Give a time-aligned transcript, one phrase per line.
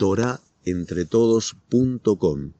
[0.00, 2.52] torahentretodos.com.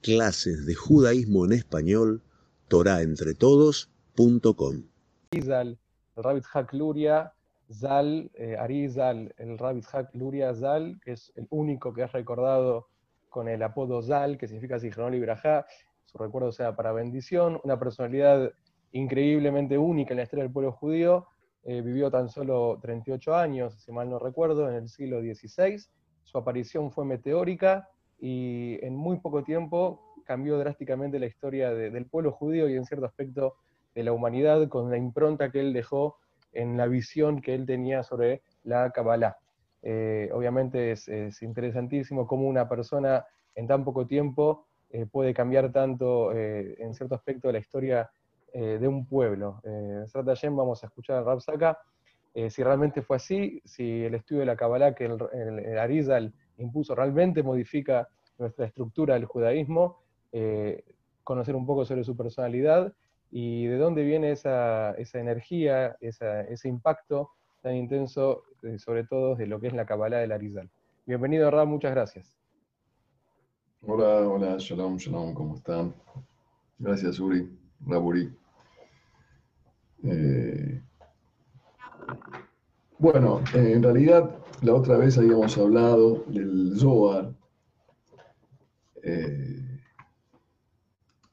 [0.00, 2.22] Clases de judaísmo en español,
[2.68, 4.84] torahentretodos.com.
[5.42, 5.78] Zal,
[6.16, 7.34] el Rabbit Luria,
[7.70, 12.12] Zal, eh, Ari Zal, el Rabbit Hack Luria Zal, que es el único que has
[12.12, 12.88] recordado
[13.28, 15.20] con el apodo Zal, que significa Sichron y
[16.06, 18.50] su recuerdo sea para bendición, una personalidad
[18.92, 21.26] increíblemente única en la historia del pueblo judío,
[21.64, 25.86] eh, vivió tan solo 38 años, si mal no recuerdo, en el siglo XVI,
[26.30, 27.88] su aparición fue meteórica
[28.20, 33.06] y en muy poco tiempo cambió drásticamente la historia del pueblo judío y en cierto
[33.06, 33.54] aspecto
[33.94, 36.16] de la humanidad con la impronta que él dejó
[36.52, 39.38] en la visión que él tenía sobre la Kabbalah.
[39.82, 41.08] Eh, obviamente es,
[41.40, 47.50] interesantísimo cómo una persona en tan poco tiempo eh, puede cambiar tanto en cierto aspecto
[47.50, 48.10] la historia
[48.54, 49.60] eh, de un pueblo.
[49.62, 50.06] Eh,
[50.50, 51.78] vamos a escuchar a Rab Saka,
[52.38, 56.94] eh, si realmente fue así, si el estudio de la Kabbalah que el, Arizal impuso
[56.94, 59.98] realmente modifica nuestra estructura del judaísmo,
[60.30, 60.84] eh,
[61.24, 62.92] conocer un poco sobre su personalidad
[63.32, 68.44] y de dónde viene esa, energía, ese impacto tan intenso,
[68.76, 70.70] sobre todo de lo que es la Kabbalah del Arizal.
[71.06, 72.36] Bienvenido, Rab, muchas gracias.
[73.84, 75.92] Hola, hola, shalom, shalom, ¿cómo están?
[76.78, 77.50] Gracias, Uri,
[77.84, 78.32] Raburi.
[80.04, 80.80] Eh,
[82.98, 87.32] bueno, en realidad la otra vez habíamos hablado del Zohar
[89.02, 89.80] eh,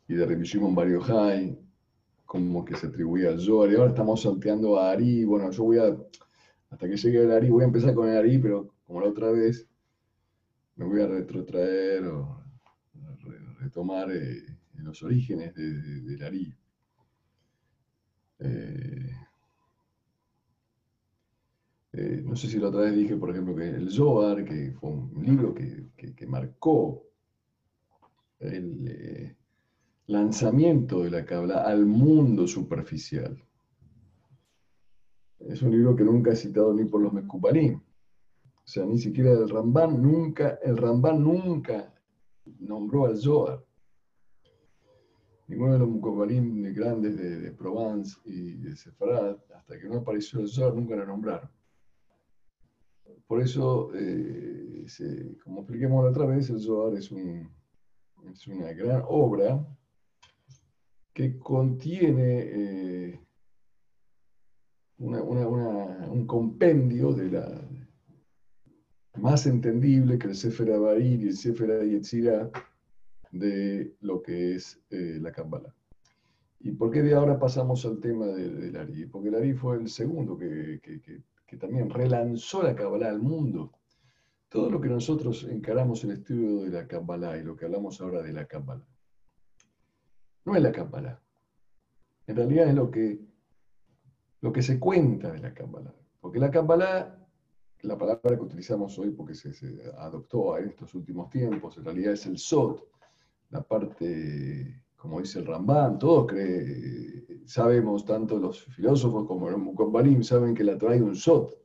[0.08, 0.88] y de Rabbi Shimon Bar
[2.26, 5.26] como que se atribuía al Zohar, y ahora estamos salteando a Ari.
[5.26, 5.96] Bueno, yo voy a,
[6.70, 9.32] hasta que llegue el Ari, voy a empezar con el Ari, pero como la otra
[9.32, 9.68] vez,
[10.76, 12.44] me voy a retrotraer o
[13.60, 14.44] retomar eh,
[14.76, 16.54] los orígenes del Ari.
[18.40, 19.12] Eh,
[21.98, 24.90] eh, no sé si la otra vez dije, por ejemplo, que el Zohar, que fue
[24.90, 27.04] un libro que, marcó
[28.40, 29.36] el eh,
[30.08, 33.42] lanzamiento de la cabla al mundo superficial.
[35.40, 37.76] Es un libro que nunca he citado ni por los Mekubalim.
[37.76, 41.94] O sea, ni siquiera el Ramban nunca, el Ramban nunca
[42.60, 43.64] nombró al Zohar.
[45.48, 50.50] Ninguno de los Mukobalim grandes de, Provence y de Sefarad, hasta que no apareció el
[50.50, 51.50] Zohar, nunca lo nombraron.
[53.28, 54.86] Por eso, eh,
[55.44, 59.66] como expliquemos la otra vez, el Zohar es, una gran obra
[61.14, 63.20] que contiene eh,
[64.98, 67.62] un compendio de la
[69.18, 72.52] más entendible que el Sefer Abair y el Sefer Yetzirah
[73.32, 75.74] de lo que es eh, la Kabbalah.
[76.60, 79.06] ¿Y por qué de ahora pasamos al tema del Ari?
[79.06, 80.80] Porque el Ari fue el segundo que,
[81.58, 83.72] también relanzó la Kabbalah al mundo.
[84.50, 88.22] Todo lo que nosotros encaramos el estudio de la Kabbalah y lo que hablamos ahora
[88.22, 88.86] de la Kabbalah,
[90.46, 91.22] no es la Kabbalah.
[92.28, 93.20] En realidad es lo que,
[94.42, 95.94] lo que se cuenta de la Kabbalah.
[96.20, 97.28] Porque la Kabbalah,
[97.82, 102.14] la palabra que utilizamos hoy porque se, se adoptó en estos últimos tiempos, en realidad
[102.14, 102.88] es el Sot,
[103.50, 106.34] la parte, como dice el Rambán, todos
[107.46, 111.56] sabemos, tanto los filósofos como los Mukombarim, saben que la Torah hay un Sot.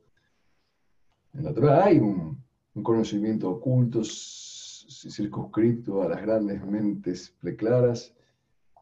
[1.33, 2.39] En la Torah hay un,
[2.83, 8.13] conocimiento oculto, circunscrito a las grandes mentes preclaras,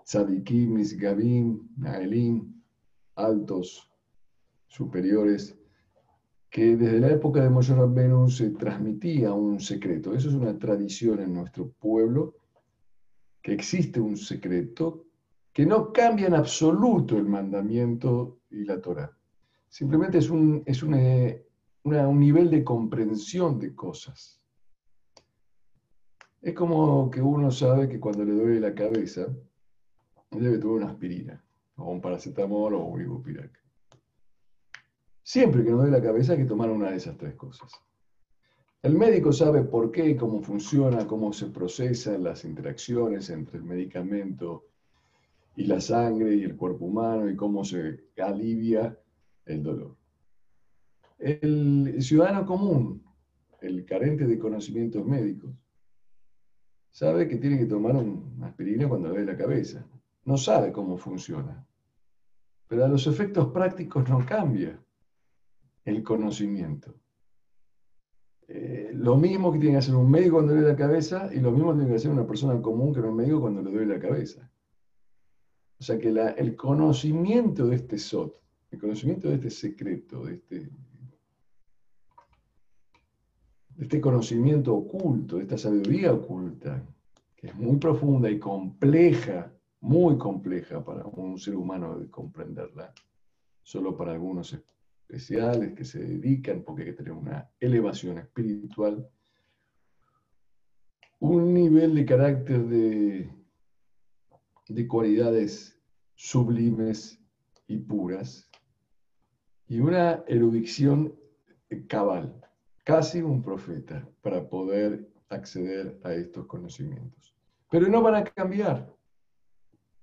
[0.03, 2.61] tzadikim, misgabim, naelim,
[3.15, 3.89] altos,
[4.67, 5.57] superiores,
[6.49, 10.13] que desde la época de Moshe Rabbenu se transmitía un secreto.
[10.13, 12.38] Eso es una tradición en nuestro pueblo
[13.51, 15.05] existe un secreto
[15.53, 19.11] que no cambia en absoluto el mandamiento y la Torah.
[19.67, 21.45] Simplemente es un, es eh,
[21.83, 24.41] un nivel de comprensión de cosas.
[26.41, 29.27] Es como que uno sabe que cuando le duele la cabeza,
[30.31, 31.43] debe tomar una aspirina,
[31.75, 33.51] o un paracetamol o un ibupirac.
[35.21, 37.71] Siempre que nos duele la cabeza hay que tomar una de esas tres cosas.
[38.81, 44.67] El médico sabe por qué, cómo funciona, cómo se procesan las interacciones entre el medicamento
[45.57, 48.97] y la sangre y el cuerpo humano y cómo se alivia
[49.45, 49.97] el dolor.
[51.17, 53.03] El ciudadano común,
[53.59, 55.51] el carente de conocimientos médicos,
[56.89, 59.85] sabe que tiene que tomar una aspirina cuando le duele la cabeza.
[60.23, 61.67] No sabe cómo funciona.
[62.69, 64.79] Pero a los efectos prácticos no cambia
[65.83, 66.95] el conocimiento.
[68.51, 71.39] Eh, lo mismo que tiene que hacer un médico cuando le duele la cabeza y
[71.39, 73.93] lo mismo tiene que hacer una persona común que no es médico cuando le duele
[73.93, 74.51] la cabeza.
[75.79, 78.33] O sea que el conocimiento de este SOT,
[78.71, 80.69] el conocimiento de este secreto, de este,
[83.77, 86.83] este conocimiento oculto, de esta sabiduría oculta,
[87.35, 92.91] que es muy profunda y compleja, muy compleja para un ser humano de comprenderla,
[93.61, 94.57] solo para algunos
[95.09, 99.09] especiales que se dedican, porque hay que tener una elevación espiritual,
[101.19, 103.33] un nivel de carácter de,
[104.67, 105.77] de cualidades
[106.15, 107.19] sublimes
[107.67, 108.49] y puras,
[109.67, 111.15] y una erudición
[111.87, 112.39] cabal
[112.83, 117.35] casi un profeta para poder acceder a estos conocimientos.
[117.69, 118.91] Pero no van a cambiar.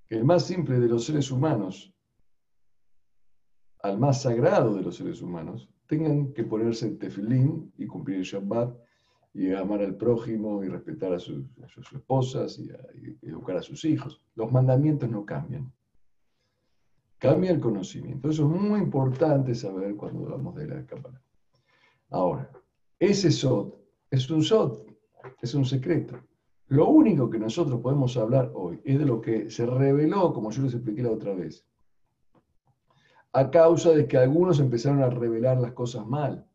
[0.09, 1.96] El más simple de los seres humanos,
[3.87, 8.25] al más sagrado de los seres humanos, tengan que ponerse el tefilín y cumplir el
[8.25, 8.77] Shabbat
[9.33, 11.45] y amar al prójimo y respetar a sus,
[11.95, 12.71] esposas y,
[13.23, 14.21] educar a sus hijos.
[14.35, 15.73] Los mandamientos no cambian.
[17.19, 18.29] Cambia el conocimiento.
[18.29, 21.21] Eso es muy importante saber cuando hablamos de la cámara.
[22.11, 22.51] Ahora,
[22.99, 23.75] ese Sod
[24.11, 24.87] es un Sod,
[25.41, 26.19] es un secreto.
[26.69, 30.63] Lo único que nosotros podemos hablar hoy es de lo que se reveló, como yo
[30.63, 31.65] les expliqué la otra vez,
[33.37, 36.49] a causa de que algunos empezaron a revelar las cosas mal.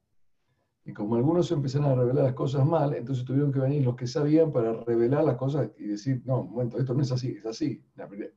[0.83, 4.07] Y como algunos empezaron a revelar las cosas mal, entonces tuvieron que venir los que
[4.07, 7.83] sabían para revelar las cosas y decir, no, un esto no es así, es así.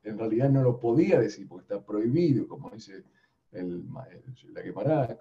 [0.03, 3.03] En realidad no lo podía decir porque está prohibido, como dice
[3.53, 3.83] el,
[4.53, 5.19] la Gemara,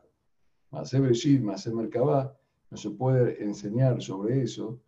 [0.71, 4.81] Masé Breshit, no se puede enseñar sobre eso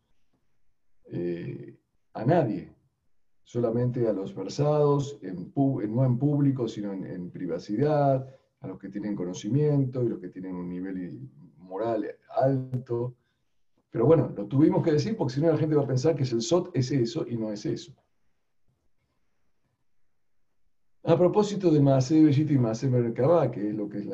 [1.06, 1.80] eh,
[2.12, 2.75] a nadie,
[3.46, 8.28] solamente a los versados, en, no en público, sino en, privacidad,
[8.60, 12.06] a los que tienen conocimiento y los que tienen un nivel moral
[12.36, 13.16] alto.
[13.92, 16.24] Pero bueno, lo tuvimos que decir porque si no la gente va a pensar que
[16.24, 17.94] el SOT es eso y no es eso.
[21.04, 24.08] A propósito de Maasé Bellita y Maasé Merkabah, que es lo que es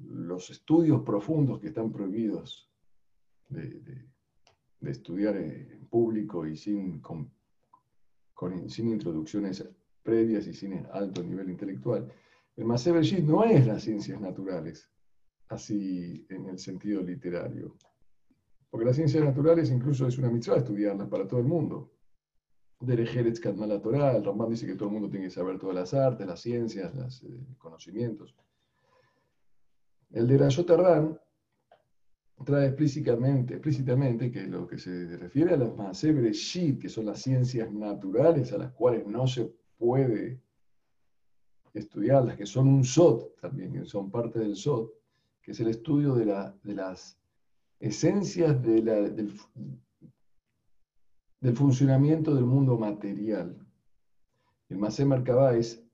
[0.00, 2.70] los estudios profundos que están prohibidos
[3.48, 4.06] de,
[4.82, 7.00] estudiar en público y sin,
[8.66, 9.68] sin introducciones
[10.02, 12.10] previas y sin alto nivel intelectual.
[12.56, 14.90] El Masebershit no es las ciencias naturales,
[15.48, 17.76] así en el sentido literario.
[18.70, 21.92] Porque las ciencias naturales incluso es una mitzvah estudiarlas para todo el mundo.
[22.80, 25.94] Derejeretz Kadmala Torah, el Rambam dice que todo el mundo tiene que saber todas las
[25.94, 28.36] artes, las ciencias, los eh, conocimientos.
[30.10, 30.70] El de Rayot
[32.44, 37.20] trae explícitamente, explícitamente que lo que se refiere a las Maasebre Shit, que son las
[37.20, 40.40] ciencias naturales a las cuales no se puede
[41.74, 44.92] estudiar, las que son un SOT también, son parte del SOT,
[45.42, 46.26] que es el estudio de,
[46.74, 47.18] las
[47.80, 48.84] esencias del,
[51.40, 53.56] del, funcionamiento del mundo material.
[54.68, 55.84] El Masé Merkabah es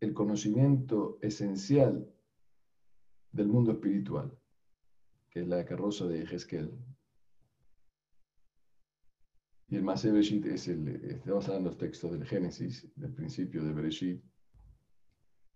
[0.00, 2.06] el conocimiento esencial
[3.32, 4.39] del mundo espiritual
[5.30, 6.72] que es la carroza de Hezkel.
[9.68, 13.64] Y el Masé Bereshit es el, estamos hablando de los textos del Génesis, del principio
[13.64, 14.20] de Bereshit,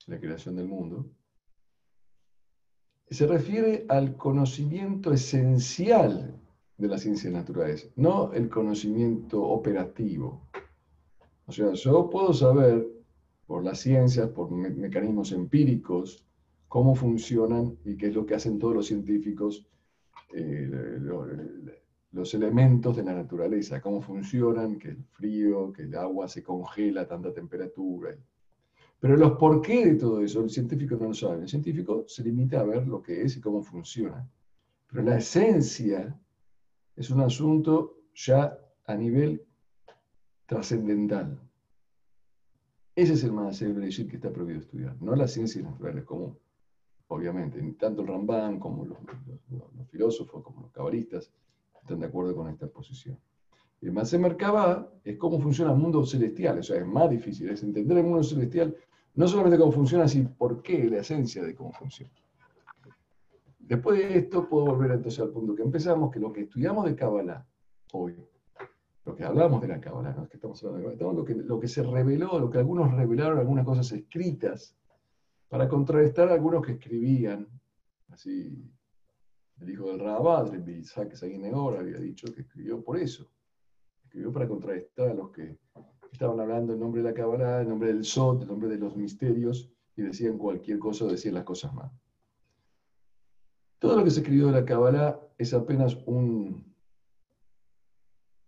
[0.06, 1.10] la creación del mundo.
[3.10, 6.40] Se refiere al conocimiento esencial
[6.78, 10.48] de las ciencias naturales, no el conocimiento operativo.
[11.46, 12.86] O sea, yo puedo saber
[13.46, 16.24] por las ciencias, por mecanismos empíricos,
[16.68, 19.66] cómo funcionan y qué es lo que hacen todos los científicos,
[20.32, 20.68] eh,
[22.12, 27.02] los elementos de la naturaleza, cómo funcionan, que el frío, que el agua se congela
[27.02, 28.16] a tanta temperatura.
[29.00, 31.42] Pero los por qué de todo eso, el científico no lo sabe.
[31.42, 34.28] El científico se limita a ver lo que es y cómo funciona.
[34.88, 36.18] Pero la esencia
[36.96, 38.56] es un asunto ya
[38.86, 39.44] a nivel
[40.46, 41.38] trascendental.
[42.94, 46.38] Ese es el más que está prohibido estudiar, no las ciencias naturales como
[47.14, 48.98] obviamente, tanto el Rambán como los,
[49.88, 51.30] filósofos, como los cabalistas,
[51.80, 53.18] están de acuerdo con esta posición.
[53.80, 57.62] El Masé Merkabah es cómo funciona el mundo celestial, o sea, es más difícil, es
[57.62, 58.74] entender el mundo celestial,
[59.14, 62.12] no solamente cómo funciona, sino por qué, la esencia de cómo funciona.
[63.58, 66.94] Después de esto, puedo volver entonces al punto que empezamos, que lo que estudiamos de
[66.94, 67.46] Kabbalah
[67.92, 68.16] hoy,
[69.04, 70.28] lo que hablamos de la Kabbalah, ¿no?
[70.28, 73.64] que estamos hablando de lo que, lo que se reveló, lo que algunos revelaron, algunas
[73.64, 74.76] cosas escritas,
[75.54, 77.46] para contrarrestar a algunos que escribían,
[78.08, 78.68] así
[79.60, 83.30] el hijo del Rabad, Isaac Saguinegor, había dicho que escribió por eso,
[84.02, 85.56] escribió para contrarrestar a los que
[86.10, 88.96] estaban hablando en nombre de la Kabbalah, en nombre del Sot, en nombre de los
[88.96, 91.92] misterios, y decían cualquier cosa decían las cosas mal.
[93.78, 96.74] Todo lo que se escribió de la Kabbalah es apenas un...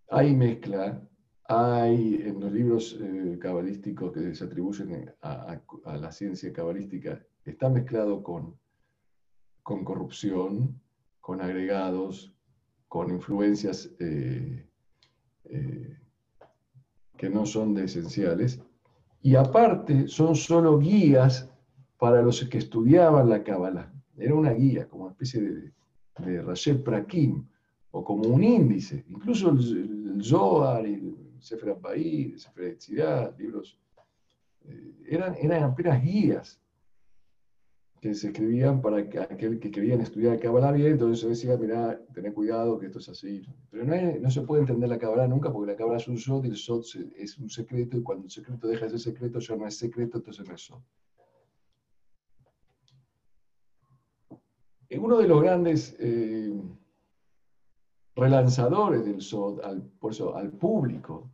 [0.09, 1.01] Hay mezcla
[1.47, 8.21] hay en los libros eh, cabalísticos que se atribuyen a, la ciencia cabalística, está mezclado
[8.21, 8.55] con,
[9.63, 10.79] con corrupción,
[11.21, 12.33] con agregados,
[12.87, 14.65] con influencias eh,
[17.15, 18.61] que no son de esenciales,
[19.21, 21.49] y aparte son solo guías
[21.97, 23.91] para los que estudiaban la Kabbalah.
[24.17, 27.45] Era una guía, como una especie de, de Prakim,
[27.91, 29.05] o como un índice.
[29.09, 33.79] Incluso el, Zohar, el Sefer Abbaí, Sefer Etzirah, libros,
[34.65, 36.59] eh, eran, eran apenas guías
[38.01, 42.31] que se escribían para aquel que querían estudiar Kabbalah bien, entonces se decía, mira, tené
[42.31, 43.41] cuidado que esto es así.
[43.71, 46.45] Pero no, no se puede entender la Kabbalah nunca porque la Kabbalah es un Sod
[46.45, 46.83] y el Sod
[47.15, 50.17] es un secreto y cuando el secreto deja de ser secreto ya no es secreto,
[50.17, 50.81] entonces no es Sod.
[54.89, 56.53] Uno de los grandes eh,
[58.17, 61.29] relanzadores del SOD, al, por eso, al público,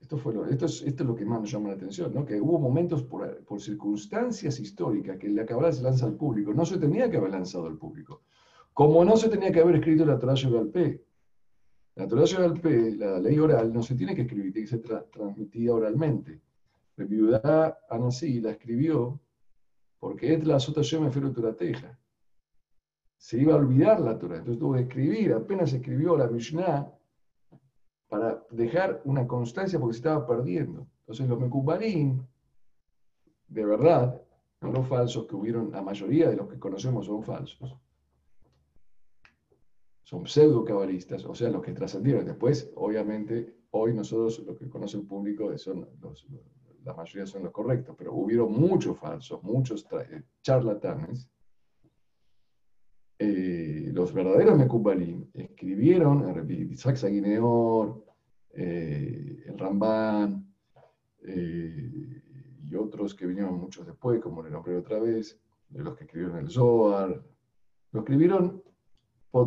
[0.00, 2.24] esto, fue lo, esto, es, esto es lo que más nos llama la atención, ¿no?
[2.24, 6.64] que hubo momentos por, por circunstancias históricas que la Kabbalah se lanza al público, no
[6.64, 8.22] se tenía que haber lanzado al público,
[8.72, 10.34] como no se tenía que haber escrito la Torah
[10.72, 11.04] P.
[11.96, 15.74] La Torah P, la ley oral, no se tiene que escribir, tiene que ser transmitida
[15.74, 16.40] oralmente.
[16.96, 19.20] La viuda Anasí la escribió
[19.98, 21.98] porque es la Sota Shema Turateja.
[23.18, 26.90] Se iba a olvidar la Torah, entonces tuvo que escribir, apenas escribió la Mishnah
[28.08, 30.86] para dejar una constancia porque se estaba perdiendo.
[31.00, 32.24] Entonces los Mekubarim,
[33.48, 34.22] de verdad,
[34.60, 37.76] no los falsos que hubieron, la mayoría de los que conocemos son falsos.
[40.04, 42.24] Son pseudo cabalistas, o sea, los que trascendieron.
[42.24, 46.26] Después, obviamente, hoy nosotros, lo que conoce el público, son los
[46.84, 51.28] la mayoría son los correctos, pero hubieron muchos falsos, muchos eh, charlatanes.
[53.20, 58.04] Eh, los verdaderos Mekubalim escribieron, Isaac Saguineor,
[58.50, 60.46] eh, el Ramban
[61.26, 66.38] y otros que vinieron muchos después, como le nombré otra vez, de los que escribieron
[66.38, 67.22] el Zohar,
[67.92, 68.62] lo escribieron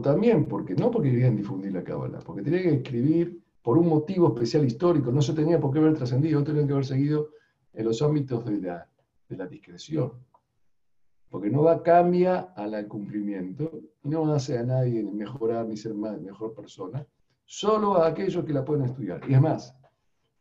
[0.03, 4.27] también porque, no porque querían difundir la Cábala, porque tenían que escribir por un motivo
[4.29, 7.29] especial histórico, no se tenía por qué haber trascendido, tenían que haber seguido
[7.73, 8.59] en los ámbitos de
[9.29, 10.13] la discreción.
[11.31, 13.71] Porque no va cambia al cumplimiento
[14.03, 17.07] y no hace a nadie mejorar ni ser más, mejor persona,
[17.45, 19.21] solo a aquellos que la pueden estudiar.
[19.27, 19.73] Y es más,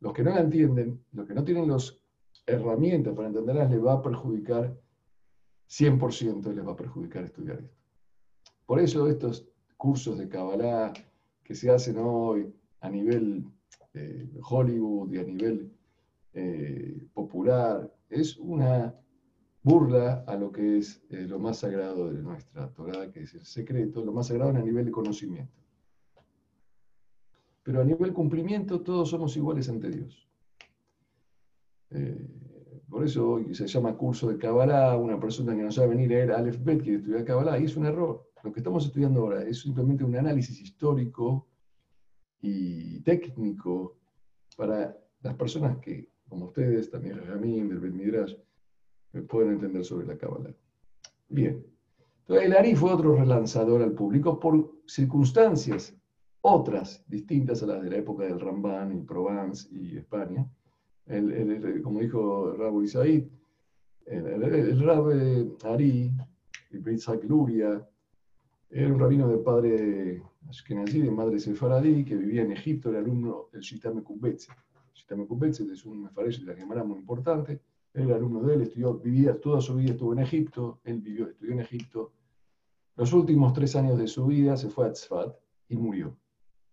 [0.01, 1.97] los que no la entienden, los que no tienen las
[2.45, 4.77] herramientas para entenderla, les va a perjudicar,
[5.69, 7.77] 100% les va a perjudicar estudiar esto.
[8.67, 10.93] Por eso estos cursos de Kabbalah
[11.45, 13.45] que se hacen hoy, a nivel
[13.95, 15.73] eh, Hollywood y a nivel
[16.33, 18.95] eh, popular, es una
[19.63, 23.45] burla a lo que es eh, lo más sagrado de nuestra Torah, que es el
[23.45, 25.61] secreto, lo más sagrado a nivel de conocimiento.
[27.63, 30.27] Pero a nivel cumplimiento todos somos iguales ante Dios.
[32.89, 36.15] por eso hoy se llama curso de Kabbalah, una persona que no sabe venir a
[36.15, 38.31] leer Aleph Bet, quiere estudiar Kabbalah, y es un error.
[38.43, 41.49] Lo que estamos estudiando ahora es simplemente un análisis histórico
[42.41, 43.99] y técnico
[44.57, 48.35] para las personas que, como ustedes, también Jamín, del Ben Midrash,
[49.29, 50.55] pueden entender sobre la Kabbalah.
[51.29, 51.65] Bien.
[52.21, 55.97] Entonces, el Ari fue otro relanzador al público por circunstancias
[56.43, 60.49] otras, distintas a las de la época del Ramban y Provence y España.
[61.07, 63.25] El, como dijo Rabo Isaid,
[64.07, 65.09] el, el, Rab
[65.65, 66.13] Ari,
[66.71, 67.87] Yitzhak Luria,
[68.71, 73.49] era un rabino de padre Ashkenazi, de madre sefaradí, que vivía en Egipto, era alumno
[73.53, 74.53] del Shitame Kubetze.
[74.95, 77.61] Shitame Kubetze es un mefaresh de la Gemara muy importante.
[77.93, 81.53] Era alumno de él, estudió, vivía toda su vida, estuvo en Egipto, él vivió, estudió
[81.53, 82.13] en Egipto.
[82.97, 85.35] Los últimos tres años de su vida se fue a Tzfat
[85.69, 86.17] y murió.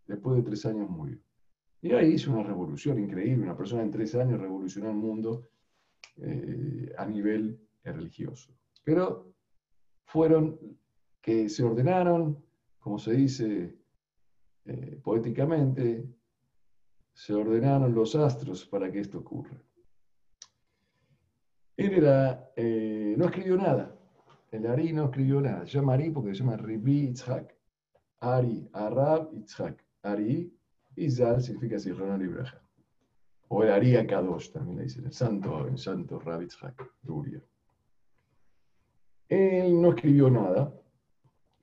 [0.06, 1.18] Después de tres años murió.
[1.82, 3.44] Y ahí hizo una revolución increíble.
[3.44, 5.44] Una persona en tres años revolucionó el mundo
[6.18, 8.54] eh, a nivel religioso.
[8.84, 9.34] Pero
[10.06, 10.60] fueron
[11.22, 12.44] que se ordenaron,
[12.80, 13.78] como se dice
[14.66, 16.06] eh, poéticamente,
[17.14, 19.62] se ordenaron los astros para que esto ocurra.
[21.78, 23.96] Él era, eh, no escribió nada,
[24.52, 27.56] el Ari no escribió nada, se llama Ari porque se llama Ribi Itzhak,
[28.20, 30.52] Ari, Arab Itzhak, Ari,
[30.96, 32.60] Izal significa Ronald Ibrahim.
[33.50, 36.92] O el Ari Akadosh también le dicen, el santo, el santo Rab Itzhak,
[39.30, 40.74] Él no escribió nada,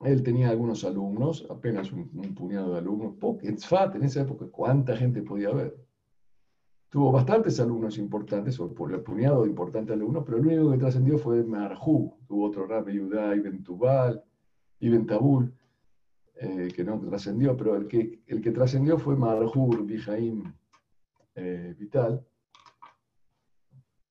[0.05, 3.15] él tenía algunos alumnos, apenas un, puñado de alumnos.
[3.43, 5.84] En Tzfat, en esa época, ¿cuánta gente podía haber?
[6.95, 10.79] Tuvo bastantes alumnos importantes, o por el puñado de importantes alumnos, pero el único que
[10.79, 12.17] trascendió fue Marjú.
[12.29, 14.23] Tuvo otro rabbi Yudá, Ibn Tubal,
[14.79, 15.53] Ibn Tabul,
[16.37, 20.55] eh, que no trascendió, pero el que, el que trascendió fue Marjú, Bijaim
[21.35, 22.25] eh, Vital.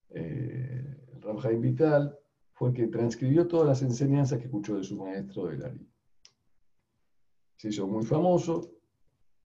[0.09, 0.97] Eh,
[1.61, 2.19] Vital,
[2.51, 5.87] fue el que transcribió todas las enseñanzas que escuchó de su maestro de Ari.
[7.55, 8.73] se hizo muy famoso,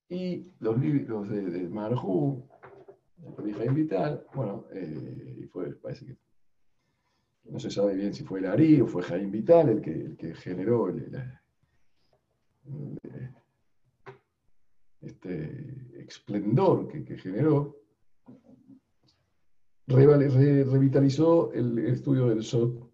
[0.09, 2.48] y los libros de, de Marjú,
[3.18, 6.16] de Jaime Vital, bueno, eh, y fue, parece que
[7.44, 9.80] no se sabe bien si fue el o fue Jaime Vital el
[10.16, 11.10] que, generó el,
[15.00, 17.76] este esplendor que, generó,
[19.87, 22.88] revitalizó el, estudio del SOT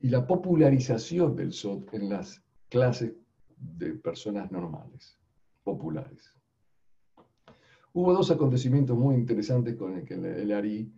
[0.00, 3.12] y la popularización del SOT en las clases
[3.56, 5.18] de personas normales,
[5.62, 6.41] populares.
[7.94, 10.92] Hubo dos acontecimientos muy interesantes con el que el, Ari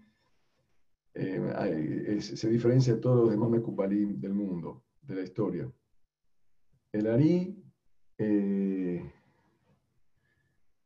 [1.15, 5.71] eh, se diferencia de todos los demás Mekubalim del mundo, de la historia.
[6.93, 7.57] El Ari
[8.19, 9.13] eh,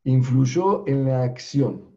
[0.05, 1.97] influyó en la acción,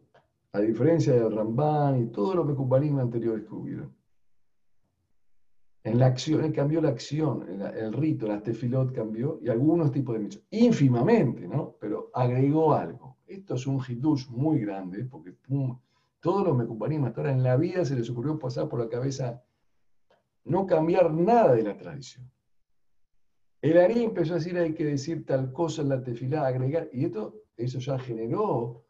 [0.52, 3.94] a diferencia del Ramban y todos los Mekubalim anteriores que hubieron.
[5.84, 10.14] En la acción, él cambió la acción, el, rito, la tefilot cambió y algunos tipos
[10.14, 10.44] de mitzvot.
[10.50, 11.76] Ínfimamente, ¿no?
[11.80, 13.11] Pero agregó algo.
[13.26, 15.34] Esto es un hidush muy grande porque
[16.20, 19.42] todos los Mekubalim hasta ahora en la vida se les ocurrió pasar por la cabeza
[20.44, 22.30] no cambiar nada de la tradición.
[23.60, 27.04] El Ari empezó a decir hay que decir tal cosa en la tefilá, agregar, y
[27.04, 28.84] esto, eso ya generó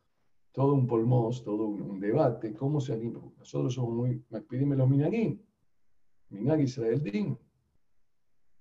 [0.53, 3.21] todo un polmos, todo un, debate, cómo se anima.
[3.39, 5.41] Nosotros somos muy, pídeme los minagim,
[6.31, 7.39] minag Israel Din,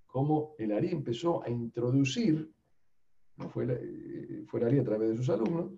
[0.06, 2.50] cómo el Ari empezó a introducir,
[3.36, 5.70] no fue, eh, fue el Ari a través de sus alumnos,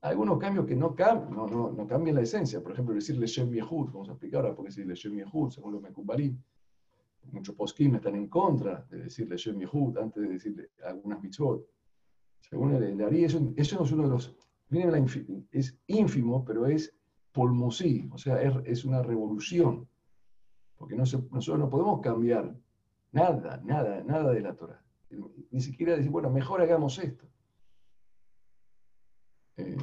[0.00, 2.62] algunos cambios que no, cambian, no, no, no cambian la esencia.
[2.62, 5.72] Por ejemplo, decirle Shem Yehud, vamos a explicar ahora por qué decirle Shem Yehud, según
[5.74, 6.38] los Mekubalim
[7.30, 11.64] muchos poskim están en contra de decirle Shem Yehud antes de decirle algunas mitzvot.
[12.40, 14.34] Según el, Ari, eso, eso, es uno de los.
[15.50, 16.94] Es ínfimo, pero es
[17.30, 19.86] polmosí, o sea, es, una revolución.
[20.76, 22.56] Porque no nosotros no podemos cambiar
[23.12, 24.81] nada, nada, nada de la Torah.
[25.50, 27.26] Ni siquiera decir, bueno, mejor hagamos esto.
[29.56, 29.76] Eh,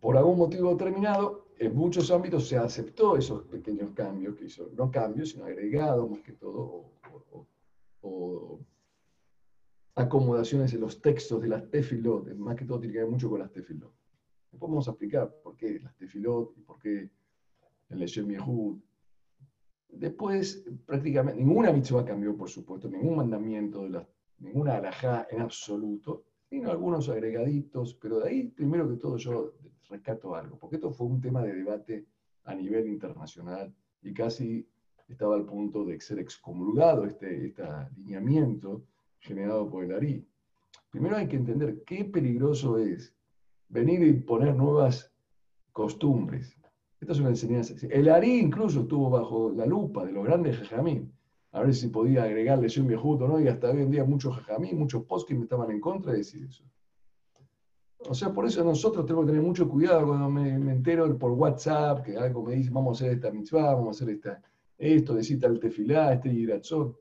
[0.00, 4.90] por algún motivo determinado, en muchos ámbitos se aceptó esos pequeños cambios que hizo, no
[4.90, 6.92] cambios, sino agregados más que todo,
[8.00, 8.60] o,
[9.96, 13.40] acomodaciones en los textos de las tefilot, más que todo tiene que ver mucho con
[13.40, 13.92] las tefilot.
[14.52, 17.10] Después vamos explicar por qué las tefilot y por qué
[17.88, 18.78] el Leshem Yehud.
[19.88, 26.24] Después, prácticamente, ninguna mitzvah cambió, por supuesto, ningún mandamiento, de la, ninguna alajá en absoluto,
[26.48, 29.54] sino algunos agregaditos, pero de ahí, primero que todo, yo
[29.88, 32.06] rescato algo, porque esto fue un tema de debate
[32.44, 34.66] a nivel internacional y casi
[35.08, 38.84] estaba al punto de ser excomulgado este, este alineamiento
[39.20, 40.26] generado por el ARI.
[40.90, 43.14] Primero hay que entender qué peligroso es
[43.68, 45.12] venir y poner nuevas
[45.72, 46.57] costumbres.
[47.00, 47.74] Esta es una enseñanza.
[47.88, 51.12] El ARI incluso estuvo bajo la lupa de los grandes jajamín,
[51.52, 54.78] a ver si podía agregarle un viejuto no, y hasta hoy en día muchos jajamín,
[54.78, 56.64] muchos que estaban en contra de decir eso.
[58.00, 62.04] O sea, por eso nosotros tenemos que tener mucho cuidado cuando me, entero por WhatsApp
[62.04, 64.42] que algo me dice, vamos a hacer esta mitzvah, vamos a hacer esta,
[64.76, 66.96] esto, decir tal tefilá, este yirazón.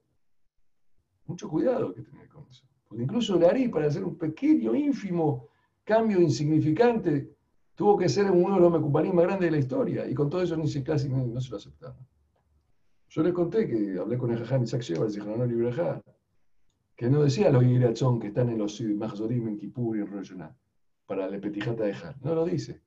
[1.25, 2.65] Mucho cuidado que tener con eso.
[2.87, 5.47] Porque incluso le harí para hacer un pequeño, ínfimo
[5.83, 7.36] cambio insignificante,
[7.77, 10.09] tuvo que ser uno de los mecuparín más grandes de la historia.
[10.09, 11.95] Y con todo eso ni se casi no, se lo aceptaron.
[13.09, 16.01] Yo les conté que hablé con el Jajam Isaac Sheva, el no Libraja,
[16.95, 20.33] que no decía los yirazón que están en los Mahzorim, en Kippur y en Rosh
[21.05, 22.15] para la petijata de dejar.
[22.23, 22.81] No lo dice.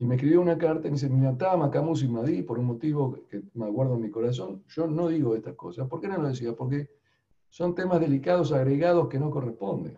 [0.00, 3.20] Y me escribió una carta y me dice, Minatama, Camus y Madrid, por un motivo
[3.30, 5.86] que me aguardo en mi corazón, yo no digo estas cosas.
[5.88, 6.54] ¿Por qué no lo decía?
[6.54, 6.90] Porque
[7.48, 9.96] son temas delicados agregados que no corresponden.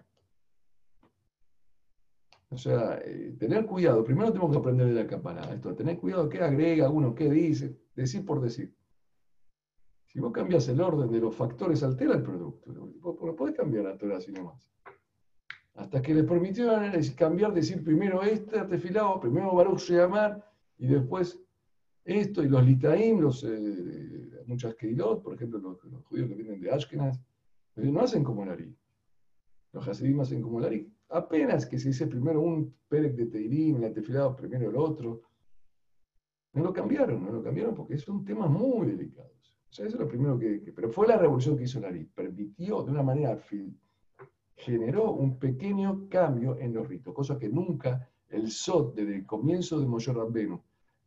[2.54, 4.04] O sea, eh, tener cuidado.
[4.04, 5.42] Primero tenemos que aprender de la campana.
[5.52, 8.74] Esto, tener cuidado qué agrega uno, qué dice, decir por decir.
[10.06, 12.72] Si vos cambias el orden de los factores, altera el producto.
[12.72, 14.74] No podés cambiar la Torah así nomás
[15.74, 20.44] hasta que les permitieron cambiar, decir primero este tefilado, primero Baruch Sheamar,
[20.78, 21.40] y después
[22.04, 26.70] esto, y los litaim, los, eh, muchas keilot, por ejemplo, los, judíos que vienen de
[26.70, 27.20] Ashkenaz,
[27.76, 28.76] no hacen como el Ari.
[29.72, 30.93] Los hasidim hacen como el Ari.
[31.08, 35.22] Apenas que se dice primero un Perek de Teirim, el tefilado primero el otro.
[36.52, 39.56] No lo cambiaron, no lo cambiaron porque son temas muy delicados.
[39.70, 42.04] O sea, eso es lo primero que, Pero fue la revolución que hizo el Ari.
[42.04, 43.36] Permitió de una manera
[44.56, 49.80] generó un pequeño cambio en los ritos, cosa que nunca el Sot, desde el comienzo
[49.80, 50.62] de Moshe Rabbenu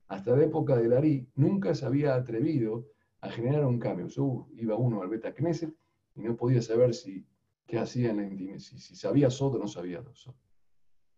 [0.08, 2.88] hasta la época de Larí, nunca se había atrevido
[3.22, 4.08] a generar un cambio.
[4.08, 5.74] Yo iba uno al Beta Knesset
[6.16, 7.26] y no podía saber si
[7.68, 10.36] qué hacía en la intimidad, si, sabía Sot o no sabía Sot.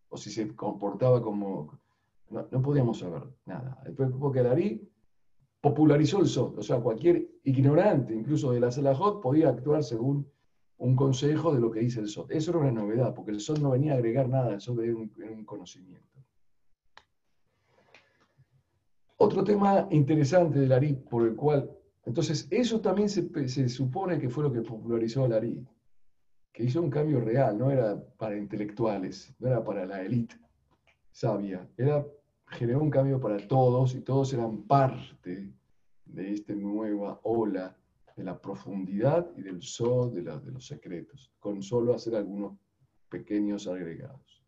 [0.09, 1.79] O si se comportaba como...
[2.29, 3.81] No, podíamos saber nada.
[3.85, 4.88] Después, porque Larí
[5.62, 10.27] popularizó el Sot, o sea, cualquier ignorante, incluso de la Salahot, podía actuar según
[10.77, 12.31] un consejo de lo que dice el SOT.
[12.31, 14.95] Eso era una novedad, porque el SOT no venía a agregar nada, el SOT venía
[14.95, 16.07] un, un conocimiento.
[19.17, 21.69] Otro tema interesante del ARI, por el cual,
[22.09, 25.67] entonces, eso también se, supone que fue lo que popularizó el ARI,
[26.51, 30.35] que hizo un cambio real, no era para intelectuales, no era para la élite
[31.12, 32.05] sabia, era,
[32.47, 35.53] generó un cambio para todos y todos eran parte
[36.05, 37.77] de esta nueva ola
[38.15, 42.57] de la profundidad y del sol de, de los secretos, con solo hacer algunos
[43.09, 44.41] pequeños agregados.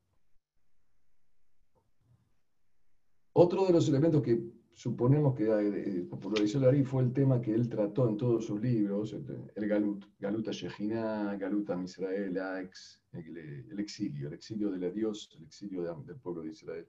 [3.33, 4.41] Otro de los elementos que
[4.81, 9.15] suponemos que eh, popularizó Larry fue el tema que él trató en todos sus libros,
[9.55, 15.83] el Galut, Galuta Shejiná, Galuta Misrael, el, exilio, el exilio de la Dios, el exilio
[15.83, 16.87] del pueblo de Israel.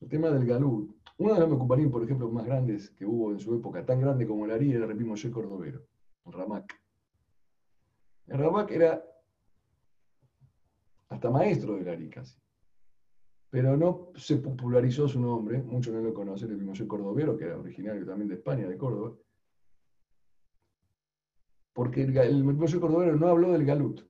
[0.00, 3.38] El tema del Galut, uno de los Mekuparim, por ejemplo, más grandes que hubo en
[3.38, 5.86] su época, tan grande como el Ari, era el Moshe Cordovero,
[6.26, 6.82] el Ramak.
[8.26, 9.04] El Ramak era
[11.10, 12.36] hasta maestro del Ari casi.
[13.52, 17.58] Pero no se popularizó su nombre, muchos no lo conocen, el Moshe Cordovero, que era
[17.58, 19.14] originario también de España, de Córdoba.
[21.74, 24.00] Porque el, el Moshe Cordovero no habló del Galut,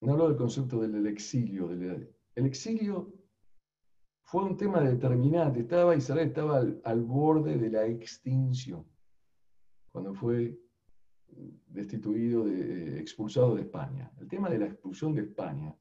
[0.00, 1.68] no habló del concepto del, exilio.
[1.72, 3.12] el exilio
[4.22, 5.58] fue un tema determinante.
[5.58, 8.86] Estaba Israel estaba al, borde de la extinción
[9.90, 10.56] cuando fue
[11.66, 14.12] destituido, de, expulsado de España.
[14.20, 15.74] El tema de la expulsión de España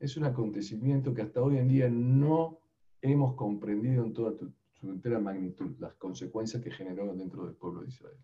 [0.00, 2.58] es un acontecimiento que hasta hoy en día no
[3.00, 4.34] hemos comprendido en toda
[4.72, 8.18] su entera magnitud, las consecuencias que generó dentro del pueblo de Israel.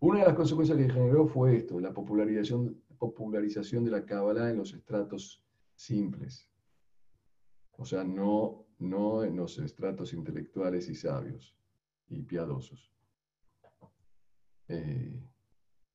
[0.00, 4.56] Una de las consecuencias que generó fue esto, la popularización, popularización de la Kabbalah en
[4.56, 5.44] los estratos
[5.76, 6.50] simples.
[7.76, 11.54] O sea, no no en los estratos intelectuales y sabios
[12.08, 12.90] y piadosos.
[14.68, 15.22] Eh,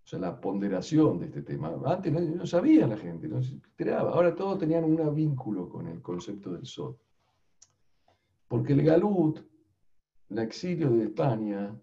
[0.05, 1.73] o sea, la ponderación de este tema.
[1.83, 4.11] Antes no, sabía la gente, no se enteraba.
[4.11, 6.95] Ahora todos tenían un vínculo con el concepto del sol.
[8.47, 9.39] Porque el Galut,
[10.29, 11.75] el exilio de España,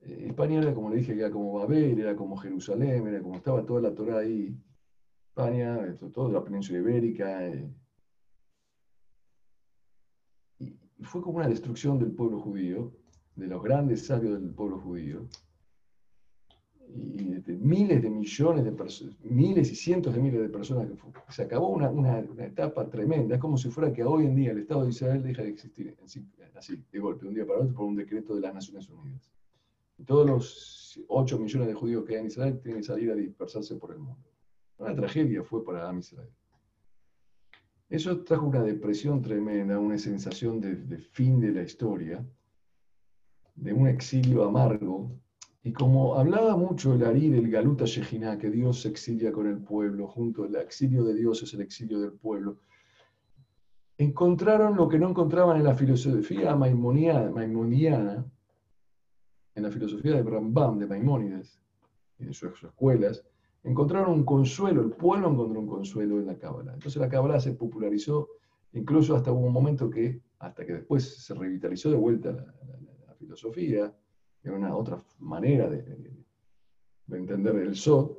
[0.00, 3.66] eh, España era como le dije, era como Babel, era como Jerusalén, era como estaba
[3.66, 4.56] toda la Torah ahí.
[5.28, 7.70] España, toda la península ibérica, eh,
[11.02, 12.94] fue como una destrucción del pueblo judío,
[13.36, 15.28] de los grandes sabios del pueblo judío,
[16.94, 21.32] y de miles de millones de personas, miles y cientos de miles de personas que
[21.32, 24.58] se acabó una, una, etapa tremenda, es como si fuera que hoy en día el
[24.58, 25.96] Estado de Israel deja de existir,
[26.54, 29.30] así, de golpe, de un día para otro, por un decreto de las Naciones Unidas.
[29.98, 33.14] Y todos los 8 millones de judíos que hay en Israel tienen que salir a
[33.14, 34.30] dispersarse por el mundo.
[34.78, 36.30] Una tragedia fue para Israel.
[37.90, 42.24] Eso trajo una depresión tremenda, una sensación de, fin de la historia,
[43.56, 45.10] de un exilio amargo.
[45.62, 49.58] Y como hablaba mucho el Ari del Galuta Shejiná, que Dios se exilia con el
[49.58, 52.60] pueblo, junto al exilio de Dios es el exilio del pueblo,
[53.98, 58.24] encontraron lo que no encontraban en la filosofía maimoniana,
[59.54, 61.60] en la filosofía de Rambam, de Maimónides,
[62.18, 63.22] en sus escuelas,
[63.62, 66.72] encontraron un consuelo, el pueblo encontró un consuelo en la Cábala.
[66.72, 68.28] Entonces la Cábala se popularizó,
[68.72, 72.54] incluso hasta hubo un momento que, hasta que después se revitalizó de vuelta la,
[73.18, 73.94] filosofía,
[74.42, 76.10] era una otra manera de,
[77.10, 78.18] entender el SOT,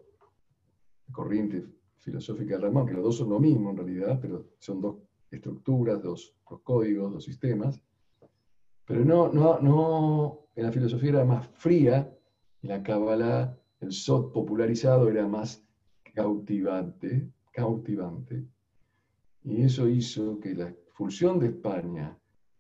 [1.08, 1.66] la corriente
[1.98, 4.98] filosófica de Ramón, que los dos son lo mismo en realidad, pero son dos
[5.30, 7.82] estructuras, dos, códigos, dos sistemas.
[8.86, 12.14] Pero no, no, no, en la filosofía era más fría,
[12.62, 15.66] y la Cábala el SOT popularizado era más
[16.14, 18.46] cautivante, cautivante,
[19.44, 22.18] y eso hizo que la expulsión de España,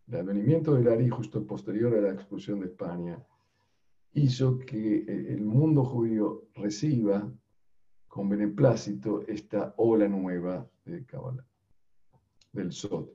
[0.07, 3.23] el advenimiento del Ari justo posterior a la expulsión de España,
[4.13, 7.31] hizo que eh, el mundo judío reciba
[8.07, 11.45] con beneplácito esta ola nueva de Kabbalah,
[12.51, 13.09] del SOT.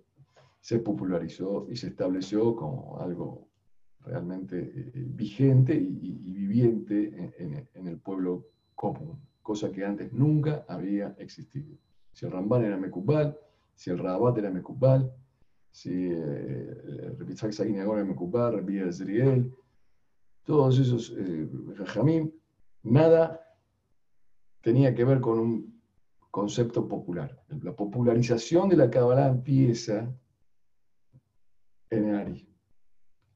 [0.60, 3.48] Se popularizó y se estableció como algo
[4.00, 11.76] realmente eh, vigente y, viviente en, el pueblo común, cosa que antes nunca había existido.
[12.12, 13.36] Si el Ramban era Mekubal,
[13.74, 15.12] si el Rabat era Mekubal,
[15.70, 19.52] si eh, Repitzak Sagin ahora era Mekubal, Rabbi Ezriel,
[20.46, 21.48] todos esos eh,
[22.84, 23.40] nada
[24.62, 25.82] tenía que ver con un
[26.30, 27.42] concepto popular.
[27.62, 30.08] La popularización de la Kabbalah empieza
[31.90, 32.48] en Ari.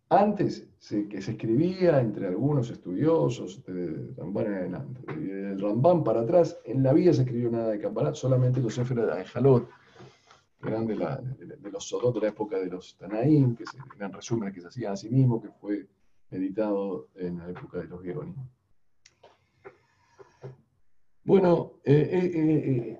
[0.09, 5.01] Antes que se escribía entre algunos estudiosos de Rambán adelante.
[5.14, 9.07] del Rambán para atrás, en la vida se escribió nada de Kabbalah, solamente los Sefer
[9.07, 9.68] de Jalot,
[10.61, 10.96] que eran de,
[11.73, 13.64] los Sodot de la época de los Tanaim, que
[13.96, 15.88] eran resúmenes que se hacían a sí mismos, que fue
[16.31, 18.37] editado en la época de los Geronim.
[21.25, 22.99] Bueno, eh,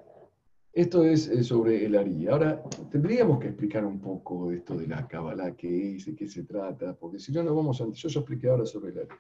[0.73, 2.29] esto es sobre el Ari.
[2.29, 6.45] Ahora, tendríamos que explicar un poco esto de la Kabbalah, qué es, de qué se
[6.45, 7.91] trata, porque si no, no vamos a...
[7.91, 9.15] Yo ya expliqué ahora sobre el Ari.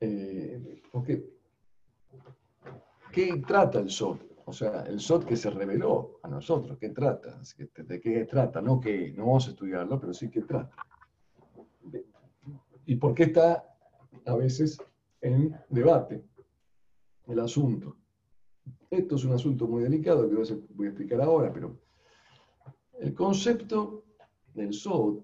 [0.00, 0.82] Eh,
[3.12, 4.33] ¿qué trata el SOT?
[4.46, 7.40] O sea, el SOT que se reveló a nosotros, ¿qué trata?
[7.76, 8.60] ¿De qué trata?
[8.60, 10.74] No que no vamos a estudiarlo, pero sí que trata.
[12.86, 13.64] ¿Y por qué está
[14.26, 14.78] a veces
[15.22, 16.24] en debate?
[17.26, 17.96] el asunto.
[18.90, 20.34] Esto es un asunto muy delicado que
[20.74, 21.78] voy a explicar ahora, pero
[23.00, 24.04] el concepto
[24.54, 25.20] del SOD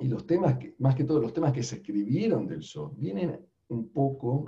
[0.00, 3.40] y los temas, que, más que todos los temas que se escribieron del SOD, vienen
[3.68, 4.44] un poco,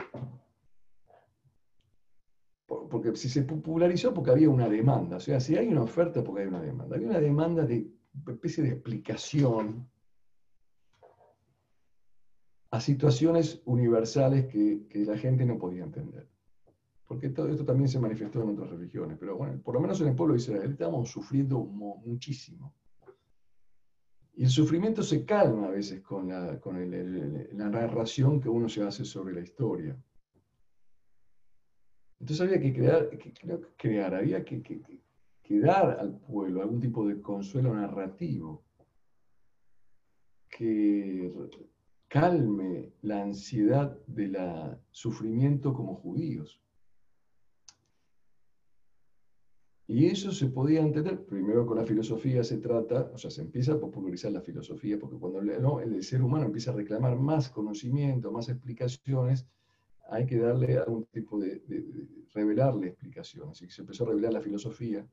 [2.71, 6.43] porque si se popularizó porque había una demanda, o sea, si hay una oferta porque
[6.43, 7.91] hay una demanda, hay una demanda de
[8.29, 9.89] especie de explicación
[12.71, 16.29] a situaciones universales que, la gente no podía entender.
[17.09, 20.09] Porque todo esto también se manifestó en otras religiones, pero bueno, por lo menos en
[20.09, 22.73] el pueblo de Israel estamos sufriendo muchísimo.
[24.35, 28.85] Y el sufrimiento se calma a veces con la, con la narración que uno se
[28.85, 30.01] hace sobre la historia.
[32.21, 34.81] Entonces había que crear, había que,
[35.49, 38.63] dar al pueblo algún tipo de consuelo narrativo
[40.49, 41.33] que
[42.09, 44.37] calme la ansiedad del
[44.91, 46.61] sufrimiento como judíos.
[49.87, 53.73] Y eso se podía entender, primero con la filosofía se trata, o sea, se empieza
[53.73, 58.49] a popularizar la filosofía, porque cuando el ser humano empieza a reclamar más conocimiento, más
[58.49, 59.49] explicaciones,
[60.11, 61.63] hay que darle algún tipo de,
[62.35, 63.63] revelarle explicaciones.
[63.63, 65.07] Y se empezó a revelar la filosofía,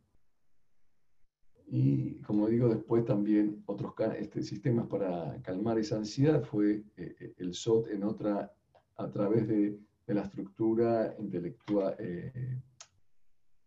[1.70, 7.34] y como digo, después también otros este, sistemas para calmar esa ansiedad fue eh, eh,
[7.38, 8.54] el SOT en otra,
[8.96, 12.62] a través de, la estructura intelectual, eh,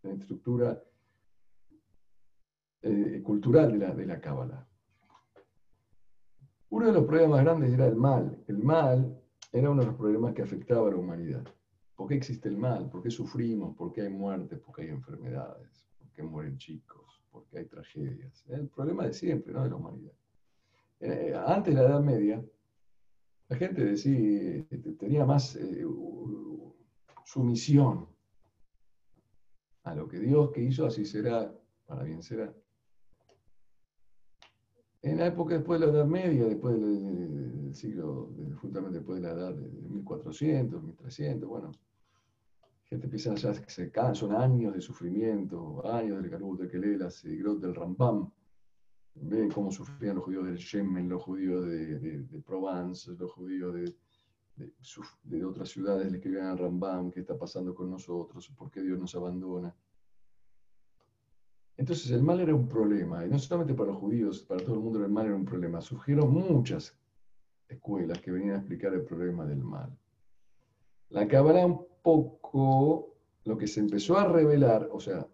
[0.02, 0.82] la estructura
[3.22, 4.66] cultural de la, de la.
[6.70, 8.42] Uno de los problemas más grandes era el mal.
[8.48, 9.19] El mal
[9.52, 11.44] era uno de los problemas que afectaba a la humanidad.
[11.96, 12.88] ¿Por qué existe el mal?
[12.88, 13.76] ¿Por qué sufrimos?
[13.76, 14.58] ¿Por qué hay muertes?
[14.60, 15.86] ¿Por qué hay enfermedades?
[15.98, 17.20] ¿Por qué mueren chicos?
[17.30, 18.44] porque hay tragedias.
[18.48, 19.62] El problema de siempre, ¿no?
[19.62, 20.12] De la humanidad.
[21.00, 22.44] Eh, antes de la Edad Media,
[23.48, 24.64] la gente decía,
[24.98, 25.84] tenía más eh,
[27.24, 28.06] sumisión
[29.82, 31.52] a lo que Dios que hizo, así será,
[31.86, 32.52] para bien será.
[35.02, 39.34] En la época después de la Edad Media, después del, siglo, justamente después de la
[39.34, 41.72] edad de 1400, 1300, bueno,
[42.84, 47.38] gente empieza ya se caen, son años de sufrimiento, años del Garut, de Kelelas, el
[47.38, 48.30] Grot del Rambam.
[49.14, 53.94] Ven cómo sufrían los judíos del Yemen, los judíos de, Provence, los judíos de,
[55.24, 58.98] de, otras ciudades, le escribían al Rambam, qué está pasando con nosotros, por qué Dios
[58.98, 59.74] nos abandona.
[61.76, 64.80] Entonces el mal era un problema, y no solamente para los judíos, para todo el
[64.80, 65.80] mundo el mal era un problema.
[65.80, 66.96] Surgieron muchas
[67.68, 69.96] escuelas que venían a explicar el problema del mal.
[71.08, 71.66] La Kabbalah
[72.02, 75.26] poco lo que se empezó a revelar, o sea,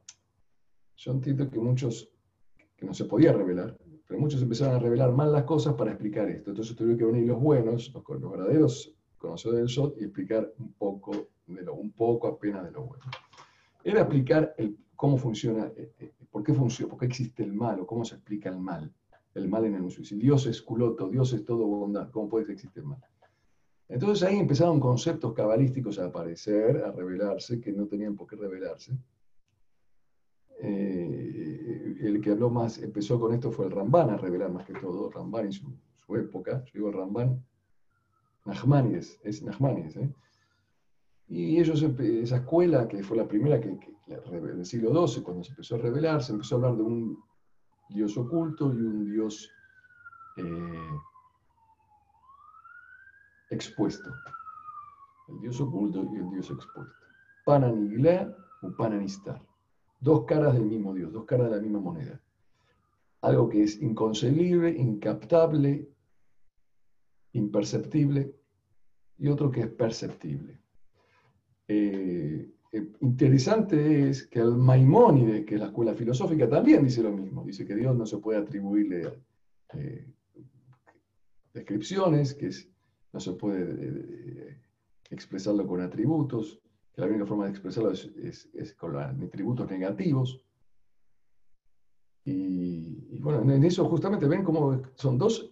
[0.96, 2.10] yo entiendo que muchos,
[2.76, 6.28] que no se podía revelar, pero muchos empezaron a revelar mal las cosas para explicar
[6.30, 6.50] esto.
[6.50, 10.72] Entonces tuvieron que venir los buenos, los, los verdaderos conocedores del SOT y explicar un
[10.74, 13.04] poco, de lo, un poco apenas de lo bueno.
[13.82, 14.54] Era explicar
[14.94, 18.16] cómo funciona, eh, eh, por qué funciona, por qué existe el mal o cómo se
[18.16, 18.92] explica el mal.
[19.32, 20.04] El mal en el uso.
[20.04, 23.02] Si Dios es culoto, Dios es todo bondad, ¿cómo puede existir el mal?
[23.88, 28.92] Entonces ahí empezaron conceptos cabalísticos a aparecer, a revelarse, que no tenían por qué revelarse.
[30.60, 34.74] Eh, el que habló más, empezó con esto fue el Ramban a revelar más que
[34.74, 35.72] todo, Ramban en su,
[36.14, 37.42] época, yo digo Ramban,
[38.44, 39.96] Nachmanides, es Nachmanides.
[39.96, 40.12] ¿eh?
[41.28, 45.74] Y ellos, esa escuela, que fue la primera que, del siglo XII, cuando se empezó
[45.74, 47.18] a revelar, se empezó a hablar de un
[47.88, 49.50] dios oculto y un dios
[50.36, 50.90] eh,
[53.50, 54.10] expuesto.
[55.28, 56.94] El Dios oculto y el Dios expuesto.
[57.44, 59.42] Pananiglea o pananistar.
[60.00, 62.20] Dos caras del mismo Dios, dos caras de la misma moneda.
[63.22, 65.88] Algo que es inconcebible, incaptable,
[67.32, 68.36] imperceptible,
[69.18, 70.60] y otro que es perceptible.
[71.68, 77.12] Eh, eh, interesante es que el Maimónides, que es la escuela filosófica, también dice lo
[77.12, 77.44] mismo.
[77.44, 79.20] Dice que Dios no se puede atribuirle
[79.74, 80.06] eh,
[81.52, 82.50] descripciones, que
[83.12, 84.60] no se puede
[85.10, 86.60] expresarlo con atributos,
[86.92, 90.42] que la única forma de expresarlo es, con atributos negativos.
[92.24, 95.50] Y, bueno, en eso justamente ven cómo son dos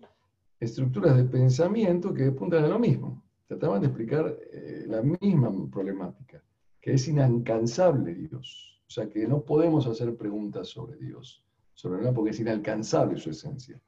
[0.58, 3.23] estructuras de pensamiento que apuntan a lo mismo.
[3.54, 6.42] Trataban de explicar eh, la misma problemática,
[6.80, 8.82] que es inalcanzable Dios.
[8.86, 13.30] O sea, que no podemos hacer preguntas sobre Dios, sobre nada, porque es inalcanzable su
[13.30, 13.80] esencia.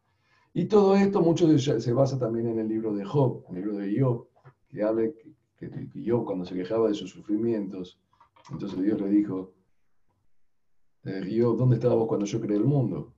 [0.54, 4.00] Y todo esto, mucho se basa también en el libro de Job, el libro de
[4.00, 4.28] Job,
[4.68, 5.02] que habla
[5.58, 8.00] que, que Job cuando se quejaba de sus sufrimientos,
[8.50, 9.52] entonces Dios le dijo,
[11.04, 13.15] eh, Job, ¿dónde estabas cuando yo creé el mundo?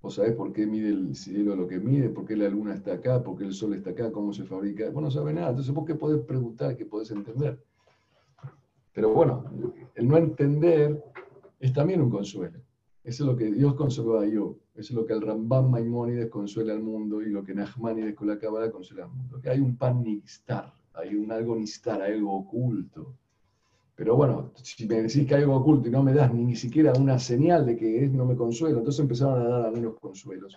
[0.00, 2.08] ¿Vos sabés por qué mide el cielo lo que mide?
[2.08, 3.22] ¿Por qué la luna está acá?
[3.22, 4.12] ¿Por qué el sol está acá?
[4.12, 4.88] ¿Cómo se fabrica?
[4.90, 5.50] Vos no sabés nada.
[5.50, 6.76] Entonces, ¿vos qué podés preguntar?
[6.76, 7.60] ¿Qué podés entender?
[8.92, 9.44] Pero bueno,
[9.94, 11.02] el no entender
[11.58, 12.60] es también un consuelo.
[13.02, 14.56] Eso es lo que Dios consoló a Job.
[14.74, 18.28] Eso es lo que el Rambam Maimónides consuela al mundo y lo que Nachmanides con
[18.28, 19.40] la Kabbalah consuela al mundo.
[19.40, 23.16] Que hay un pan nistar, hay un algo nistar, algo oculto
[23.98, 26.92] pero bueno, si me decís que hay algo oculto y no me das ni, siquiera
[26.92, 30.56] una señal de que no me consuelo, entonces empezaron a dar algunos consuelos,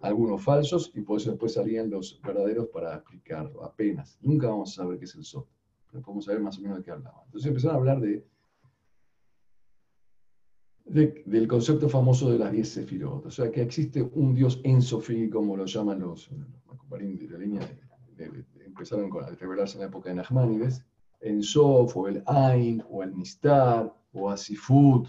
[0.00, 4.18] algunos falsos, y por eso después salían los verdaderos para explicarlo, apenas.
[4.22, 5.44] Nunca vamos a saber qué es el sol,
[5.90, 7.20] pero podemos saber más o menos de qué hablaba.
[7.26, 8.24] Entonces empezaron a hablar de,
[10.86, 15.28] del concepto famoso de las diez sefirot, o sea, que existe un Dios en Sofí,
[15.28, 17.60] como lo llaman los, los de la línea,
[18.64, 20.82] empezaron a revelarse en la época de Nachmanides,
[21.20, 25.08] en Sof, o el Ain, o el Nistar, o Asifut,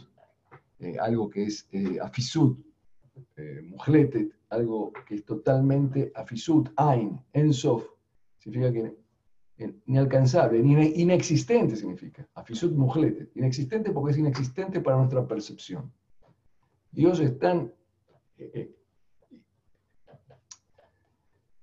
[0.79, 2.59] eh, algo que es eh, Afisut,
[3.37, 7.85] eh, algo que es totalmente Afisut, Ain, En Sof,
[8.39, 9.01] significa que
[9.85, 12.27] inalcanzable, inexistente significa.
[12.33, 15.91] Afisut Mujletet, inexistente porque es inexistente para nuestra percepción.
[16.91, 17.71] Dios es tan
[18.37, 18.75] eh,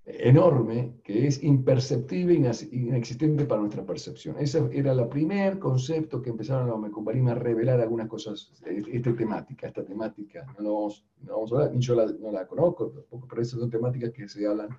[0.09, 4.37] enorme que es imperceptible e inexistente para nuestra percepción.
[4.39, 9.69] Ese era el primer concepto que empezaron los Mekubarim a revelar algunas cosas, esta temática,
[9.69, 10.89] esta temática, no,
[11.21, 14.71] vamos a hablar, ni yo no la conozco pero esas son temáticas que se hablan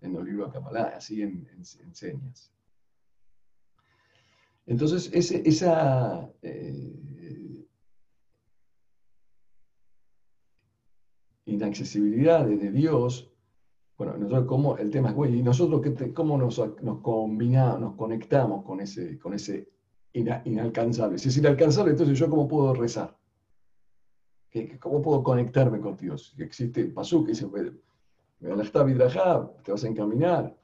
[0.00, 1.48] en los libros de Kabbalah, así en,
[1.92, 2.52] señas.
[4.66, 7.66] Entonces, esa eh,
[11.46, 13.32] inaccesibilidad de Dios
[13.96, 15.82] bueno, nosotros cómo, el tema es, güey, ¿y nosotros
[16.14, 19.68] cómo nos, nos combinamos, nos conectamos con ese, con ese
[20.12, 21.18] inalcanzable?
[21.18, 23.16] Si es inalcanzable, entonces yo cómo puedo rezar?
[24.80, 26.34] ¿Cómo puedo conectarme con Dios?
[26.38, 27.46] Existe el pasú que dice,
[28.38, 30.56] te vas a encaminar,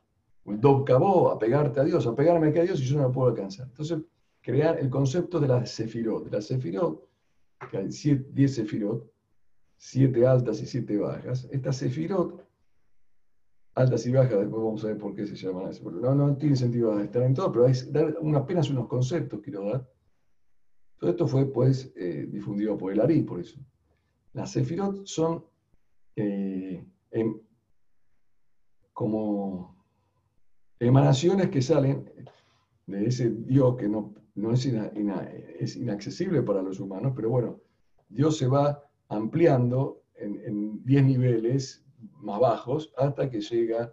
[0.45, 3.05] un dob cabo, a pegarte a Dios, a pegarme aquí a Dios y yo no
[3.05, 3.67] lo puedo alcanzar.
[3.67, 3.99] Entonces,
[4.41, 6.25] crear el concepto de la sefirot.
[6.25, 7.09] De la sefirot,
[7.71, 9.11] que hay 10 sefirot,
[9.77, 11.49] 7 altas y 7 bajas.
[11.51, 12.52] Esta sefirot
[13.75, 15.83] altas y bajas, después vamos a ver por qué se llaman así.
[15.85, 19.89] No, no tiene sentido estar en todo, pero hay dar apenas unos conceptos quiero dar.
[20.99, 23.59] Todo esto fue pues eh, difundido por el ARI, por eso.
[24.35, 25.45] Las Sefirot son
[26.17, 27.41] eh, em,
[28.93, 29.77] como
[30.79, 32.11] emanaciones que salen
[32.87, 34.15] de ese Dios que no,
[34.53, 37.61] es, es, inaccesible para los humanos, pero bueno,
[38.09, 41.82] Dios se va ampliando en 10 niveles
[42.23, 43.93] más bajos, hasta que llega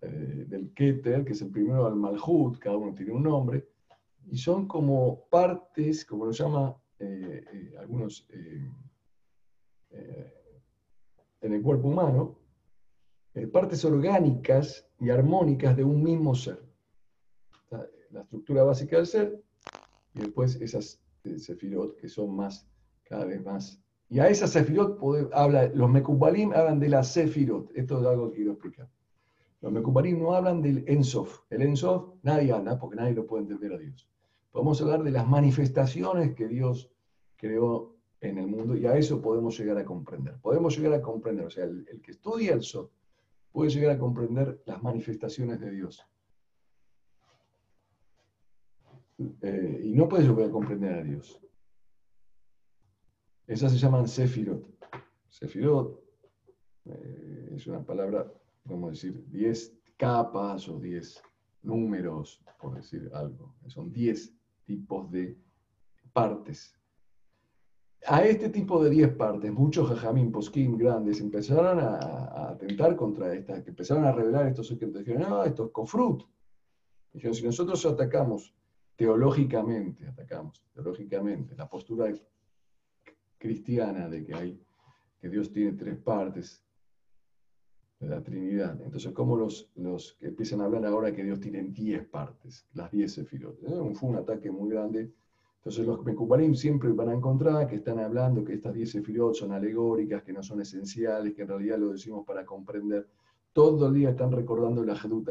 [0.00, 3.68] eh, del Keter, que es el primero al Malhut, cada uno tiene un nombre,
[4.26, 8.28] y son como partes, como lo llama eh, eh, algunos
[11.40, 12.38] en el cuerpo humano,
[13.52, 16.62] partes orgánicas y armónicas de un mismo ser.
[18.10, 19.42] La estructura básica del ser,
[20.14, 21.00] y después esas
[21.38, 22.66] sefirot que son más,
[23.04, 25.00] cada vez más y a esa Sefirot
[25.32, 27.72] habla, los Mekubalim hablan de la Sefirot.
[27.74, 28.88] Esto es algo que quiero explicar.
[29.60, 31.40] Los Mekubalim no hablan del Ensof.
[31.50, 34.08] El Ensof nadie habla porque nadie lo puede entender a Dios.
[34.52, 36.90] Podemos hablar de las manifestaciones que Dios
[37.36, 40.38] creó en el mundo y a eso podemos llegar a comprender.
[40.40, 42.90] Podemos llegar a comprender, o sea, el, que estudia el Sof
[43.50, 46.06] puede llegar a comprender las manifestaciones de Dios.
[49.40, 51.40] Eh, y no puede llegar a comprender a Dios.
[53.46, 54.66] Esas se llaman Sefirot.
[55.28, 56.02] Sefirot
[56.86, 58.32] eh, es una palabra,
[58.68, 61.22] a decir, 10 capas o 10
[61.62, 63.54] números, por decir algo.
[63.66, 64.34] Son 10
[64.64, 65.38] tipos de
[66.12, 66.74] partes.
[68.06, 73.62] A este tipo de 10 partes, muchos jajamín, poskim grandes empezaron a, atentar contra estas,
[73.62, 75.00] que empezaron a revelar estos secretos.
[75.00, 76.24] Dijeron, no, esto es cofrut.
[77.12, 78.54] Dijeron, si nosotros atacamos
[78.96, 82.20] teológicamente, atacamos teológicamente la postura de
[83.38, 84.60] cristiana de que hay
[85.20, 86.62] que Dios tiene tres partes
[87.98, 88.80] de la Trinidad.
[88.82, 92.90] Entonces, ¿cómo los, los que empiezan a hablar ahora que Dios tiene diez partes, las
[92.90, 93.58] diez sefirot?
[93.62, 95.12] Eh, fue un ataque muy grande.
[95.56, 99.52] Entonces, los Mekubarim siempre van a encontrar que están hablando que estas diez sefirot son
[99.52, 103.08] alegóricas, que no son esenciales, que en realidad lo decimos para comprender.
[103.52, 105.30] Todo el día están recordando la Jedut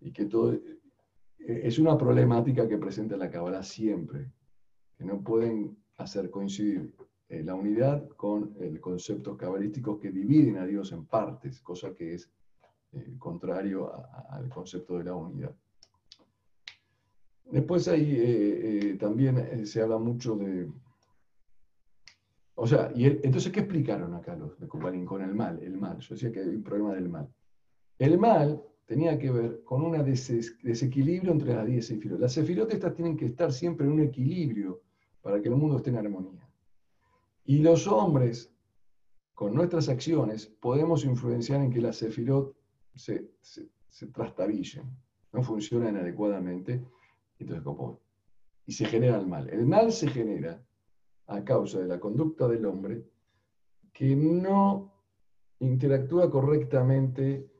[0.00, 0.80] y que todo eh,
[1.38, 4.30] es una problemática que presenta la Kabbalah siempre,
[4.96, 6.92] que no pueden hacer coincidir
[7.28, 12.14] eh, la unidad con el conceptos cabalísticos que dividen a Dios en partes, cosa que
[12.14, 12.30] es
[12.92, 13.92] eh, contrario
[14.30, 15.54] al concepto de la unidad.
[17.44, 20.70] Después ahí también se habla mucho de...
[22.54, 25.60] O sea, y entonces, ¿qué explicaron acá los de Kubalín con el mal?
[25.60, 25.98] El mal.
[25.98, 27.28] Yo decía que hay un problema del mal.
[27.98, 32.18] El mal tenía que ver con un desequilibrio entre las 10 sefirot.
[32.18, 34.80] Las sefirot estas tienen que estar siempre en un equilibrio
[35.22, 36.48] para que el mundo esté en armonía.
[37.44, 38.52] Y los hombres,
[39.34, 42.56] con nuestras acciones, podemos influenciar en que las sefirot
[42.94, 44.84] se, se, trastabillen,
[45.32, 46.84] no funcionan adecuadamente,
[47.38, 48.02] entonces,
[48.66, 49.48] y se genera el mal.
[49.48, 50.62] El mal se genera
[51.26, 53.04] a causa de la conducta del hombre
[53.92, 54.92] que no
[55.60, 57.50] interactúa correctamente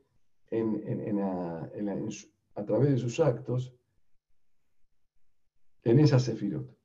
[2.55, 3.73] a través de sus actos
[5.83, 6.80] en esa sefirot.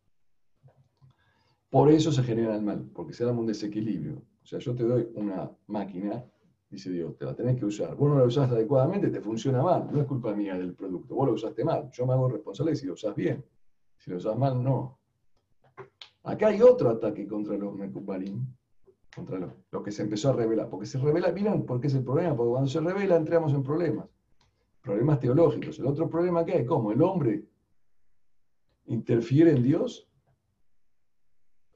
[1.77, 4.23] Por eso se genera el mal, porque se da un desequilibrio.
[4.43, 6.25] O sea, yo te doy una máquina,
[6.71, 7.95] dice Dios, te la tenés que usar.
[7.95, 9.87] Vos no la usaste adecuadamente, te funciona mal.
[9.93, 11.15] No es culpa mía del producto.
[11.15, 11.91] Vos lo usaste mal.
[11.93, 13.45] Yo me hago responsable si lo usas bien.
[13.99, 14.99] Si lo usas mal, no.
[16.23, 18.47] Acá hay otro ataque contra los Mekubalim,
[19.15, 19.39] contra
[19.71, 20.71] lo, que se empezó a revelar.
[20.71, 23.63] Porque se revela, miren por qué es el problema, porque cuando se revela entramos en
[23.63, 24.09] problemas.
[24.81, 25.79] Problemas teológicos.
[25.79, 26.91] El otro problema que hay, ¿cómo?
[26.91, 27.45] ¿El hombre
[28.87, 30.06] interfiere en Dios?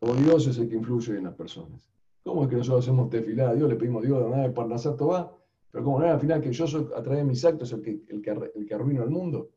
[0.01, 1.89] ¿O Dios es el que influye en las personas?
[2.23, 5.01] ¿Cómo es que nosotros hacemos tefilá a Dios, le pedimos a Dios, nada de Parnasat
[5.01, 5.37] va?
[5.71, 8.03] Pero como no, al final que yo soy, a través de mis actos el que,
[8.09, 9.51] el que, el que arruino el mundo.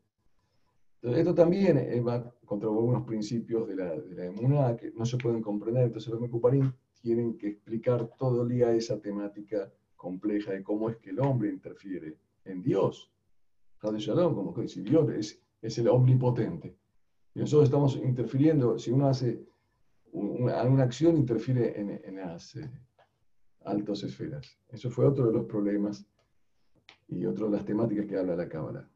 [1.02, 5.18] Entonces, esto también eh, va contra algunos principios de la, de la que no se
[5.18, 5.86] pueden comprender.
[5.86, 6.72] Entonces los Mekuparim
[7.02, 11.50] tienen que explicar todo el día esa temática compleja de cómo es que el hombre
[11.50, 13.12] interfiere en Dios.
[13.82, 16.76] Shalom, como que Dios es, es, el omnipotente.
[17.36, 19.44] Y nosotros estamos interfiriendo, si uno hace
[20.14, 22.70] una, acción, interfiere en, las eh,
[23.66, 24.58] altas esferas.
[24.70, 26.06] Eso fue otro de los problemas
[27.08, 28.90] y otra de las temáticas que habla la Cábala.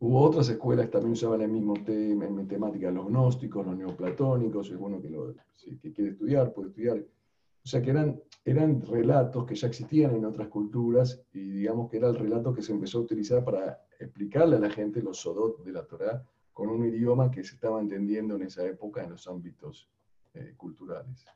[0.00, 4.70] Hubo otras escuelas que también usaban el mismo tema, en temática, los gnósticos, los neoplatónicos,
[4.70, 6.98] es bueno que, lo, si quiere estudiar, puede estudiar.
[6.98, 11.96] O sea que eran, eran relatos que ya existían en otras culturas y digamos que
[11.96, 15.64] era el relato que se empezó a utilizar para explicarle a la gente los sodot
[15.64, 16.22] de la Torah
[16.54, 19.90] con un idioma que se estaba entendiendo en esa época en los ámbitos
[20.32, 21.26] eh, culturales.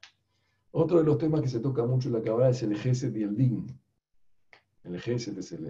[0.71, 3.23] Otro de los temas que se toca mucho en la Kabbalah es el Geset y
[3.25, 3.67] el Din.
[4.85, 5.67] El Geset es el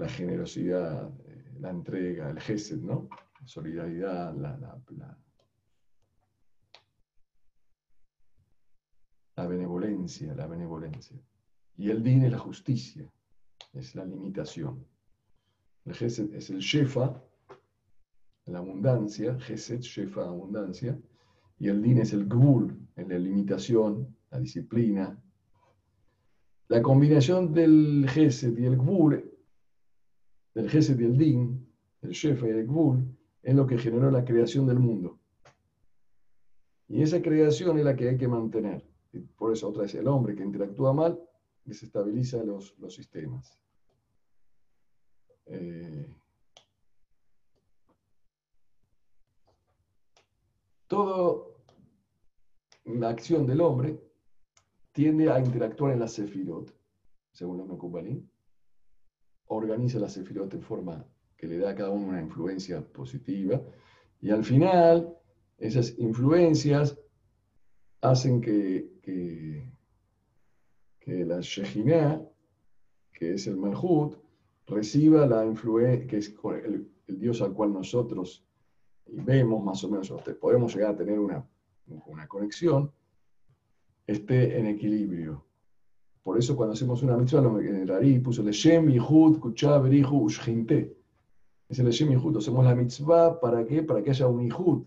[0.00, 3.08] la generosidad, eh, la entrega, el gesed, ¿no?
[3.40, 4.56] La solidaridad, la,
[9.36, 11.18] la, benevolencia, la benevolencia.
[11.76, 13.10] Y el din es la justicia,
[13.72, 14.86] es la limitación.
[15.84, 17.22] El gesed es el shefa,
[18.46, 20.98] la abundancia, gesed, shefa, abundancia,
[21.58, 25.22] y el din es el gvul, la limitación, la disciplina.
[26.68, 29.30] La combinación del gesed y el gvul
[30.54, 31.66] del Gesed y el Din,
[32.02, 35.18] el Shefa y el Gvul, es lo que generó la creación del mundo.
[36.88, 38.84] Y esa creación es la que hay que mantener.
[39.12, 41.20] Y por eso otra vez el hombre que interactúa mal
[41.64, 43.58] desestabiliza los sistemas.
[45.46, 46.06] Eh,
[50.86, 51.46] toda
[52.84, 54.00] la acción del hombre
[54.92, 56.74] tiende a interactuar en la Sefirot,
[57.32, 58.28] según los Mekubalim,
[59.50, 61.04] organiza la sefirot en forma
[61.36, 63.60] que le da a cada uno una influencia positiva,
[64.20, 65.16] y al final
[65.58, 66.98] esas influencias
[68.00, 69.70] hacen que, que,
[71.06, 72.22] la Shejinah,
[73.12, 74.19] que es el Malhut,
[74.70, 78.44] reciba la influencia, que es el, Dios al cual nosotros
[79.06, 81.44] vemos más o menos, podemos llegar a tener una,
[82.06, 82.92] una conexión,
[84.06, 85.44] esté en equilibrio.
[86.22, 90.96] Por eso cuando hacemos una mitzvah, el Ari puso Leshem, Yihud, Kuchá, Berihu, Ushjinte.
[91.68, 92.36] Es el Leshem, Yihud.
[92.36, 93.82] Hacemos la mitzvah, ¿para qué?
[93.82, 94.84] Para que haya un Yihud.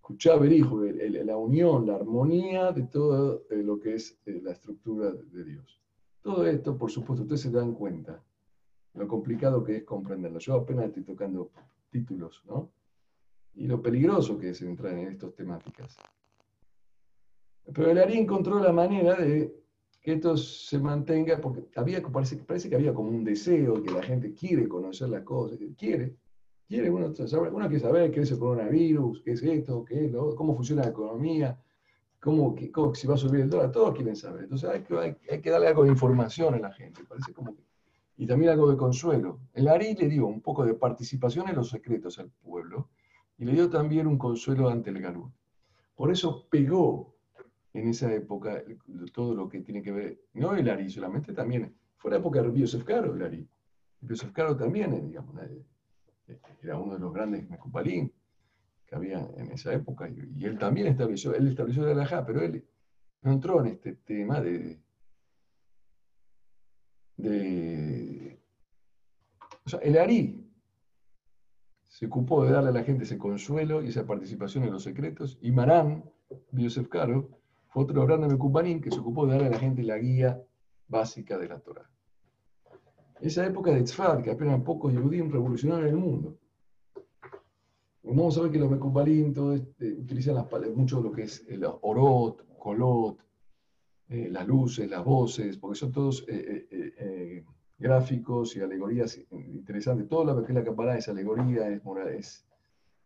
[0.00, 5.44] Kuchá, Berihu, la unión, la armonía de todo lo que es eh, la estructura de
[5.44, 5.80] Dios.
[6.22, 8.22] Todo esto, por supuesto, ustedes se dan cuenta
[8.94, 10.38] lo complicado que es comprenderlo.
[10.38, 11.50] Yo apenas estoy tocando
[11.90, 12.70] títulos, ¿no?
[13.54, 15.96] Y lo peligroso que es entrar en estas temáticas.
[17.72, 19.54] Pero el Ari encontró la manera de
[20.00, 24.02] que esto se mantenga, porque había, parece, parece que había como un deseo, que la
[24.02, 26.16] gente quiere conocer las cosas, quiere,
[26.66, 30.34] quiere uno, uno quiere saber qué es el coronavirus, qué es esto, qué es lo,
[30.34, 31.58] cómo funciona la economía,
[32.20, 32.56] ¿Cómo,
[32.94, 33.70] si va a subir el dólar?
[33.70, 34.42] Todos quieren saber.
[34.44, 37.04] Entonces hay que, hay, que darle algo de información a la gente.
[37.04, 37.54] Parece como
[38.18, 39.40] y también algo de consuelo.
[39.54, 42.90] El Ari le dio un poco de participación en los secretos al pueblo
[43.38, 45.32] y le dio también un consuelo ante el Galut.
[45.94, 47.14] Por eso pegó
[47.72, 48.60] en esa época
[49.12, 52.58] todo lo que tiene que ver, no el Ari solamente, también fue la época de
[52.58, 53.48] Yosef Caro, el Ari.
[54.00, 58.12] Yosef Caro también, eh, digamos, eh, era uno de los grandes Mecupalín
[58.84, 62.64] que había en esa época, y, él también estableció, él estableció la Alajá, pero él
[63.22, 64.80] no entró en este tema de
[69.68, 70.50] o sea, el Ari
[71.88, 75.38] se ocupó de darle a la gente ese consuelo y esa participación en los secretos,
[75.42, 76.10] y Marán,
[76.52, 77.28] Yosef Caro,
[77.68, 80.42] fue otro grande Mekubanín que se ocupó de darle a la gente la guía
[80.88, 81.86] básica de la Torah.
[83.20, 86.38] Esa época de Tzfat, que apenas pocos judíos revolucionaron el mundo.
[88.04, 92.56] Vamos a ver que los Mekubalim este, utilizan las, mucho lo que es el orot,
[92.56, 93.18] colot,
[94.08, 97.44] eh, las luces, las voces, porque son todos eh, eh,
[97.78, 100.08] gráficos y alegorías interesantes.
[100.08, 102.44] Todo lo que es la campana es alegoría, es,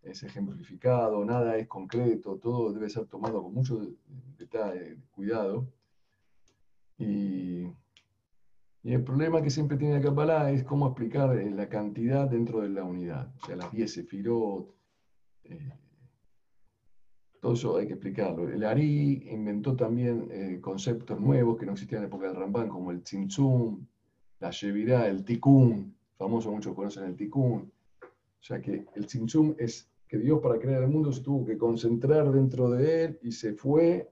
[0.02, 3.86] es, ejemplificado, nada es concreto, todo debe ser tomado con mucho
[4.38, 5.68] detalle, cuidado.
[6.98, 7.66] Y,
[8.82, 12.70] y, el problema que siempre tiene la Kabbalah es cómo explicar la cantidad dentro de
[12.70, 13.32] la unidad.
[13.42, 14.74] O sea, las 10 sefirot,
[15.44, 15.72] eh,
[17.40, 18.48] todo eso hay que explicarlo.
[18.48, 22.68] El Ari inventó también eh, conceptos nuevos que no existían en la época del Ramban,
[22.68, 23.84] como el Tzimtzum,
[24.42, 27.72] la Shevirá, el Tikkun, famoso, muchos conocen el Tikkun.
[28.02, 31.56] O sea que el Tzimtzum es que Dios para crear el mundo se tuvo que
[31.56, 34.10] concentrar dentro de él y se fue,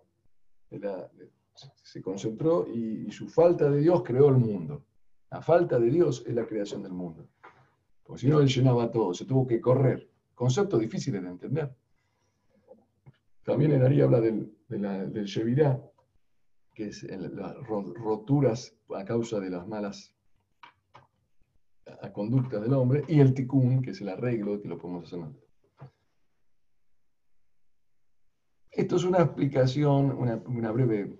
[1.82, 4.84] se concentró y, su falta de Dios creó el mundo.
[5.32, 7.26] La falta de Dios es la creación del mundo.
[8.04, 10.08] Porque si no, él llenaba todo, se tuvo que correr.
[10.36, 11.74] Conceptos difíciles de entender.
[13.42, 15.82] También en Ari habla del, del Shevirá,
[16.72, 20.14] que es las roturas a causa de las malas
[22.12, 25.50] conductas del hombre, y el tikkun, que es el arreglo, que lo podemos hacer nosotros.
[28.70, 30.12] Esto es una explicación,
[30.46, 31.18] una, breve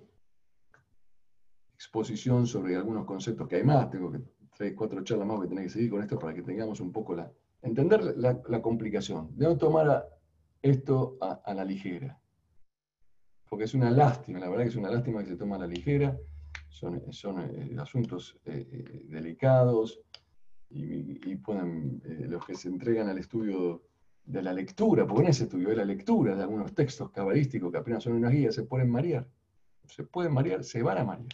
[1.75, 3.91] exposición sobre algunos conceptos que hay más.
[3.91, 4.21] Tengo que
[4.57, 7.15] tres, cuatro charlas más que tener que seguir con esto para que tengamos un poco
[7.15, 7.31] la,
[7.63, 10.09] entender la, complicación, de no tomar
[10.63, 12.21] esto a, la ligera.
[13.49, 16.17] Porque es una lástima, la verdad es una lástima que se toma a la ligera,
[16.69, 20.01] son, son eh, asuntos eh, eh, delicados
[20.71, 23.83] y, pueden, los que se entregan al estudio
[24.25, 27.79] de la lectura, porque en ese estudio de la lectura de algunos textos cabalísticos que
[27.79, 29.27] apenas son unas guías, se pueden marear.
[29.87, 31.29] Se pueden marear, se van a marear.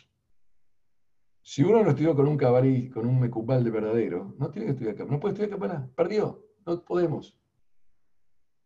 [1.42, 4.72] Si uno lo estudió con un cabarí, con un mecubal de verdadero, no tiene que
[4.72, 7.38] estudiar cabalá, no puede estudiar cabalá, perdió, no podemos.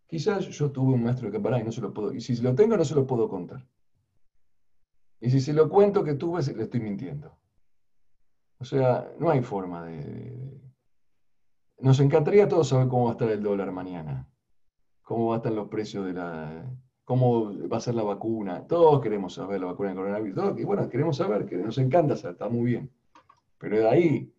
[0.06, 2.54] Quizás yo tuve un maestro de cabalá y no se lo puedo, y si lo
[2.54, 3.66] tengo no se lo puedo contar.
[5.20, 7.39] Y si se lo cuento que tuve, le estoy mintiendo.
[8.60, 10.60] O sea, no hay forma de...
[11.78, 14.28] Nos encantaría todos saber cómo va a estar el dólar mañana,
[15.02, 16.70] cómo van a estar los precios de la,
[17.04, 18.66] cómo va a ser la vacuna.
[18.66, 20.60] Todos queremos saber la vacuna del coronavirus.
[20.60, 22.90] y bueno, queremos saber, que nos encanta está muy bien.
[23.58, 24.32] Pero de ahí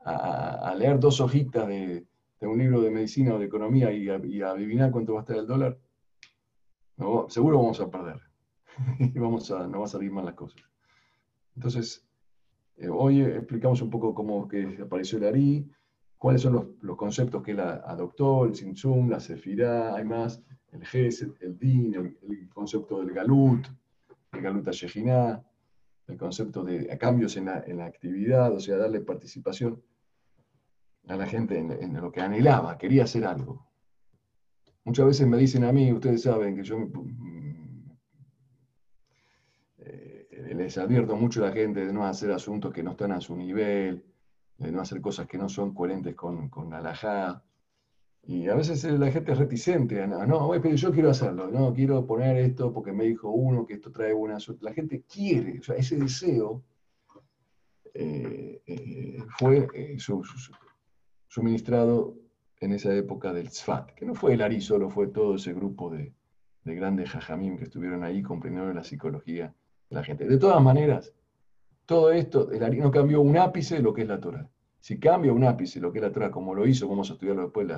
[0.00, 2.04] a, leer dos hojitas de,
[2.40, 5.78] un libro de medicina o de economía y, adivinar cuánto va a estar el dólar,
[7.28, 8.20] seguro vamos a perder.
[8.98, 10.60] y vamos a, no va a salir mal las cosas.
[11.54, 12.07] Entonces,
[12.78, 15.70] eh, hoy explicamos un poco cómo que apareció el ARI,
[16.16, 21.32] cuáles son los, conceptos que él adoptó, el Simsum, la Sefirá, hay más el Gesed,
[21.40, 23.66] el Din, el, concepto del Galut,
[24.32, 25.42] el Galut Shejiná,
[26.06, 29.82] el concepto de cambios en la, actividad, o sea, darle participación
[31.06, 33.66] a la gente en, lo que anhelaba, quería hacer algo.
[34.84, 37.90] Muchas veces me dicen a mí, ustedes saben que yo mm,
[39.78, 43.20] eh, les advierto mucho a la gente de no hacer asuntos que no están a
[43.20, 44.04] su nivel,
[44.58, 46.82] de no hacer cosas que no son coherentes con, con la
[48.28, 52.06] y a veces la gente es reticente, no, no, pero yo quiero hacerlo, no, quiero
[52.06, 54.66] poner esto porque me dijo uno que esto trae buena suerte.
[54.66, 56.62] La gente quiere, o sea, ese deseo
[57.94, 59.96] eh, eh, fue eh,
[61.26, 62.16] suministrado
[62.60, 65.88] en esa época del Tzfat, que no fue el Ari solo, fue todo ese grupo
[65.88, 66.12] de,
[66.64, 69.54] grandes jajamim que estuvieron ahí comprendiendo la psicología de
[69.90, 70.26] la gente.
[70.26, 71.12] De todas maneras,
[71.86, 74.48] todo esto, el Ari no cambió un ápice de lo que es la Torah.
[74.80, 77.42] Si cambia un ápice lo que es la Torah, como lo hizo, vamos a estudiarlo
[77.42, 77.68] después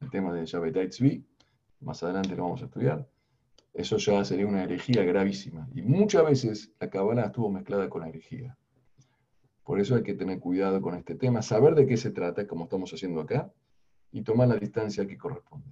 [0.00, 1.24] el tema de Shabbatai Tzvi,
[1.80, 3.08] más adelante lo vamos a estudiar,
[3.72, 5.68] eso ya sería una herejía gravísima.
[5.74, 8.56] Y muchas veces la Kabbalah estuvo mezclada con la herejía.
[9.64, 12.64] Por eso hay que tener cuidado con este tema, saber de qué se trata, como
[12.64, 13.52] estamos haciendo acá,
[14.12, 15.68] y tomar la distancia que corresponde.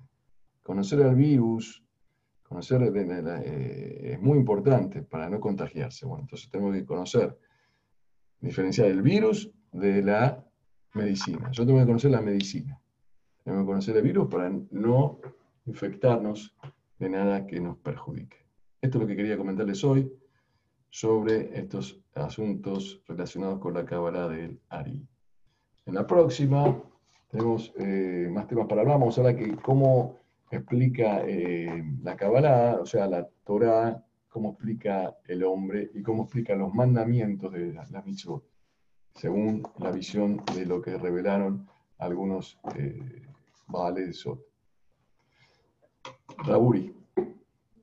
[0.62, 1.82] Conocer al virus
[2.44, 6.06] Conocer eh, es muy importante para no contagiarse.
[6.06, 7.36] Bueno, entonces tenemos que conocer,
[8.40, 10.44] diferenciar el virus de la
[10.92, 11.50] medicina.
[11.50, 12.80] Yo tengo que conocer la medicina.
[13.42, 15.18] Tengo que conocer el virus para no
[15.66, 16.54] infectarnos
[16.98, 18.36] de nada que nos perjudique.
[18.80, 20.12] Esto es lo que quería comentarles hoy
[20.90, 25.04] sobre estos asuntos relacionados con la cábala del Ari.
[25.86, 26.80] En la próxima
[27.30, 28.98] tenemos eh, más temas para hablar.
[28.98, 30.23] Vamos a hablar de cómo
[30.56, 36.54] explica eh, la cábala, o sea, la Torah, cómo explica el hombre y cómo explica
[36.54, 38.04] los mandamientos de la, la
[39.14, 43.28] según la visión de lo que revelaron algunos eh,
[43.68, 44.40] Baales de Sot.
[46.38, 46.92] Raburi,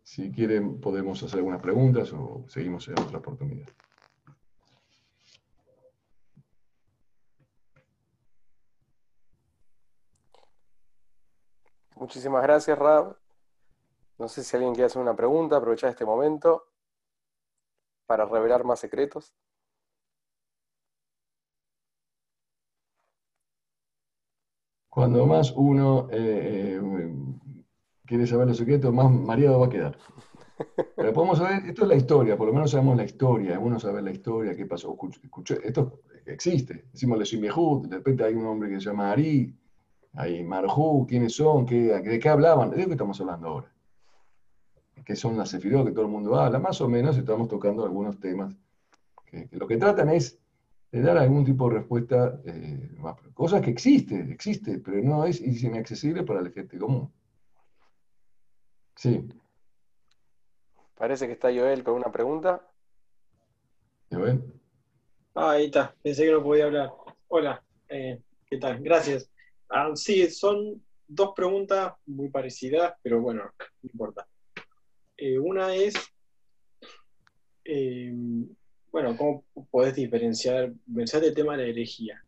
[0.04, 3.70] si quieren podemos hacer algunas preguntas o seguimos en otra oportunidad.
[12.02, 13.16] Muchísimas gracias, Rab.
[14.18, 16.66] No sé si alguien quiere hacer una pregunta, aprovechar este momento
[18.08, 19.36] para revelar más secretos.
[24.90, 27.14] Cuando más uno eh, eh,
[28.08, 29.96] quiere saber los secretos, más mareado va a quedar.
[30.96, 33.80] Pero podemos saber, esto es la historia, por lo menos sabemos la historia, es bueno
[33.80, 34.98] saber la historia, qué pasó.
[35.64, 39.61] esto existe, decimos le de repente hay un hombre que se llama Ari,
[40.14, 43.72] hay Marjú, quiénes son, ¿Qué, de qué hablaban, de qué estamos hablando ahora.
[45.06, 46.60] ¿Qué son las sefirot que todo el mundo habla?
[46.60, 48.56] Más o menos estamos tocando algunos temas
[49.26, 50.40] que lo que tratan es
[50.92, 52.92] de dar algún tipo de respuesta, eh,
[53.34, 57.12] cosas que existe, existe, pero no es inaccesible para la gente común.
[58.96, 59.28] Sí.
[60.96, 62.62] Parece que está Joel con una pregunta.
[64.12, 64.44] Joel.
[65.34, 66.92] Ah, ahí está, pensé que no podía hablar.
[67.30, 68.84] Hola, eh, ¿qué tal?
[68.84, 69.31] Gracias.
[69.74, 74.28] Ah, sí, son dos preguntas muy parecidas, pero bueno, no importa.
[75.16, 75.94] Eh, una es,
[78.92, 82.22] bueno, ¿cómo podés diferenciar, pensar el tema de la herejía?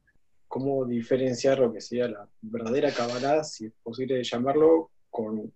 [0.48, 5.54] ¿Cómo diferenciar lo que sería la verdadera Kabbalah, si es posible llamarlo, con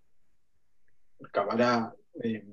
[1.31, 2.43] Kabbalah eh,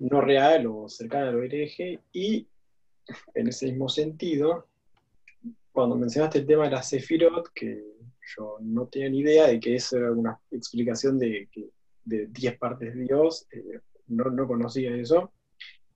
[0.00, 2.00] no real o cercana a lo hereje?
[2.12, 2.46] Y
[3.34, 4.69] en ese mismo sentido,
[5.72, 7.82] cuando mencionaste el tema de la Sefirot, que
[8.36, 11.48] yo no tenía ni idea de que eso era una explicación de,
[12.04, 15.32] de 10 partes de Dios, eh, no, no conocía eso.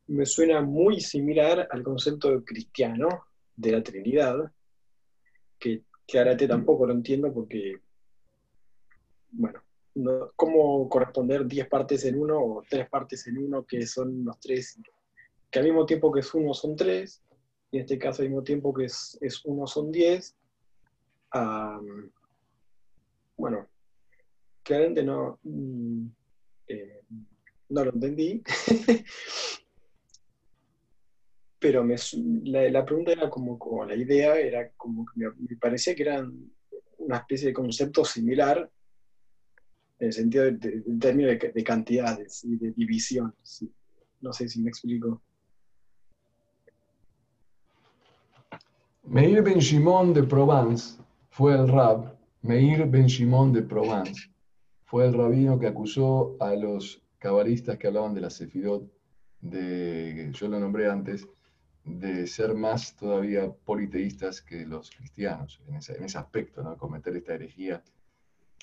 [0.06, 3.08] Me suena muy similar al concepto cristiano
[3.56, 4.50] de la Trinidad,
[5.58, 7.78] que claramente tampoco lo entiendo porque,
[9.30, 9.60] bueno,
[10.36, 14.78] ¿cómo corresponder 10 partes en uno o 3 partes en uno que son los tres,
[15.50, 17.22] que al mismo tiempo que es uno son tres,
[17.76, 20.36] en este caso al mismo tiempo que es, uno son 10?
[23.36, 23.66] bueno,
[24.62, 26.06] claramente no, mm,
[26.68, 27.00] eh,
[27.70, 28.40] no lo entendí.
[31.64, 31.96] pero me,
[32.70, 36.52] la, pregunta era como, como, la idea era como que me, parecía que eran
[36.98, 38.70] una especie de concepto similar
[39.98, 43.34] en el sentido de, en términos de, cantidades y de división.
[44.20, 45.22] No sé si me explico.
[49.07, 50.98] Meir Ben Shimon de Provence
[51.28, 52.16] fue el rab.
[52.40, 53.07] Meir Ben
[53.52, 54.30] de Provence
[54.84, 58.90] fue el rabino que acusó a los cabalistas que hablaban de la Sefidot,
[59.42, 61.28] de, yo lo nombré antes,
[61.84, 66.78] de ser más todavía politeístas que los cristianos en ese, en ese aspecto, ¿no?
[66.78, 67.82] cometer esta herejía,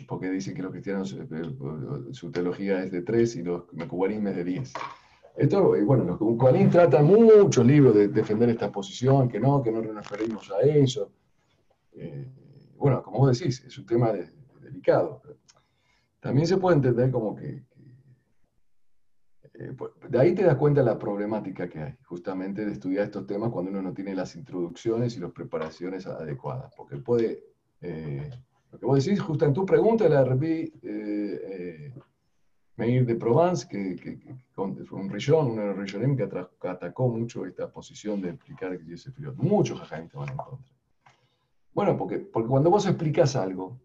[0.08, 4.26] porque dicen que los cristianos, eh, eh, su teología es de tres y los mecubarim
[4.26, 4.74] es de diez.
[5.36, 9.82] Esto, bueno, los Mecubarim tratan muchos libros de defender esta posición, que no, que no
[9.82, 11.12] nos referimos a eso.
[11.94, 12.28] Eh,
[12.76, 14.12] bueno, como vos decís, es un tema
[14.62, 15.22] delicado.
[16.20, 17.64] También se puede entender como que,
[19.54, 23.06] eh, pues, de ahí te das cuenta de la problemática que hay, justamente de estudiar
[23.06, 26.74] estos temas cuando uno no tiene las introducciones y las preparaciones adecuadas.
[26.76, 27.44] Porque puede,
[27.80, 28.30] eh,
[28.72, 30.74] lo que vos decís, justo en tu pregunta, la repí
[32.82, 34.18] Meir de Provence, que,
[34.56, 34.66] fue
[35.00, 36.28] un rillón, un rillonem que,
[36.68, 39.36] atacó mucho esta posición de explicar que ese frío.
[39.38, 40.72] Muchos jajaines van en contra.
[41.76, 43.80] Bueno, porque, porque cuando vos explicas algo,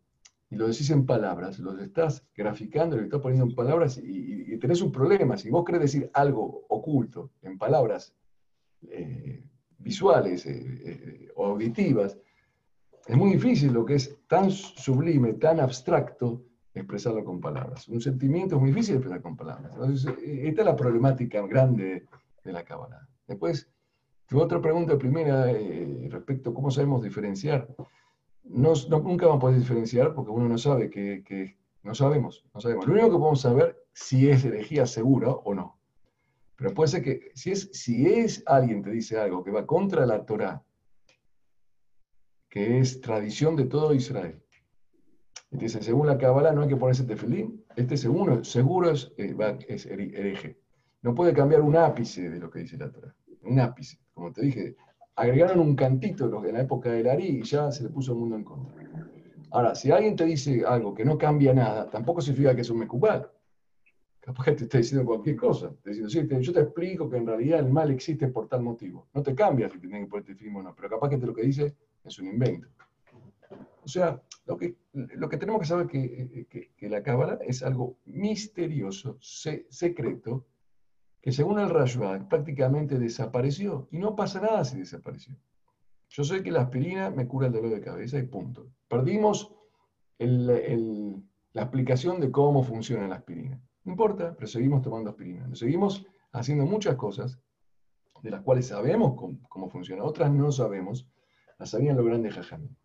[0.49, 4.81] y lo decís en palabras, lo estás graficando, lo estás poniendo en palabras y, tenés
[4.81, 5.37] un problema.
[5.37, 8.15] Si vos querés decir algo oculto en palabras
[8.89, 9.45] eh,
[9.77, 12.17] visuales eh, eh, auditivas,
[13.07, 16.43] es muy difícil lo que es tan sublime, tan abstracto,
[16.81, 17.89] expresarlo con palabras.
[17.89, 19.73] Un sentimiento es muy difícil expresar con palabras.
[19.75, 22.07] Entonces, esta es la problemática grande
[22.45, 23.09] de la cábala.
[23.27, 23.69] Después,
[24.27, 25.47] tu otra pregunta primera
[26.09, 27.69] respecto a cómo sabemos diferenciar
[28.49, 32.87] no, nunca vamos a poder diferenciar porque uno no sabe que, no sabemos, no sabemos.
[32.87, 35.79] Lo único que podemos saber si es herejía seguro o no.
[36.57, 40.07] Pero puede ser que si es, si es alguien te dice algo que va contra
[40.07, 40.63] la Torah,
[42.49, 44.43] que es tradición de todo Israel,
[45.51, 49.35] dice, según la Kabbalah no hay que ponerse tefilín, este seguro, seguro es, eh,
[49.69, 50.59] es hereje.
[51.03, 53.15] No puede cambiar un ápice de lo que dice la Torah.
[53.43, 53.99] Un ápice.
[54.13, 54.77] Como te dije,
[55.15, 58.37] agregaron un cantito en la época del Ari y ya se le puso el mundo
[58.37, 58.85] en contra.
[59.51, 62.79] Ahora, si alguien te dice algo que no cambia nada, tampoco significa que es un
[62.79, 63.31] mecubal.
[64.21, 65.73] Capaz que te está diciendo cualquier cosa.
[65.83, 69.07] Te diciendo, sí, yo te explico que en realidad el mal existe por tal motivo.
[69.15, 71.35] No te cambia si te tienen que poner o no, pero capaz que te lo
[71.35, 72.69] que dice es un invento.
[73.87, 77.63] O sea, lo que, lo que tenemos que saber es que, que, la cábala es
[77.63, 80.45] algo misterioso, secreto,
[81.23, 83.87] que según el Rashbag prácticamente desapareció.
[83.93, 85.37] Y no pasa nada si desapareció.
[86.09, 88.67] Yo sé que la aspirina me cura el dolor de cabeza y punto.
[88.89, 89.55] Perdimos
[90.19, 93.63] la explicación de cómo funciona la aspirina.
[93.85, 95.49] No importa, pero seguimos tomando aspirina.
[95.55, 97.39] Seguimos haciendo muchas cosas
[98.21, 101.09] de las cuales sabemos cómo, cómo funciona, otras no sabemos,
[101.57, 102.77] las sabían los grandes jajamín.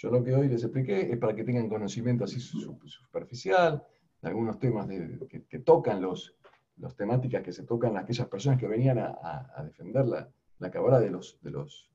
[0.00, 3.82] Yo lo que hoy les expliqué es para que tengan conocimiento así superficial
[4.22, 6.34] de algunos temas que, tocan los,
[6.78, 10.26] las temáticas que se tocan aquellas personas que venían a, defender la,
[10.58, 11.90] la de los, de los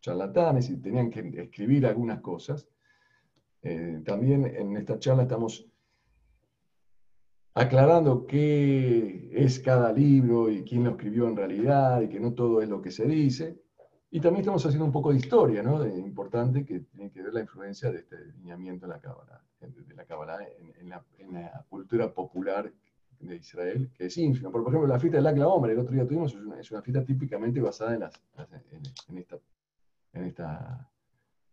[0.00, 2.66] charlatanes y tenían que escribir algunas cosas.
[3.62, 5.64] Eh, también en esta charla estamos
[7.54, 12.62] aclarando qué es cada libro y quién lo escribió en realidad y que no todo
[12.62, 13.62] es lo que se dice.
[14.14, 15.80] Y también estamos haciendo un poco de historia, ¿no?
[15.80, 19.92] De, importante que tiene que ver la influencia de este lineamiento de la Cábala, de
[19.92, 20.38] la Cábala
[20.78, 21.04] en, la,
[21.68, 22.72] cultura popular
[23.18, 24.52] de Israel, que es ínfima.
[24.52, 26.80] Por ejemplo, la fiesta del Akla Omer, el otro día tuvimos, es una, es una
[26.80, 28.22] fiesta típicamente basada en, las,
[29.08, 29.36] en, esta,
[30.12, 30.88] en esta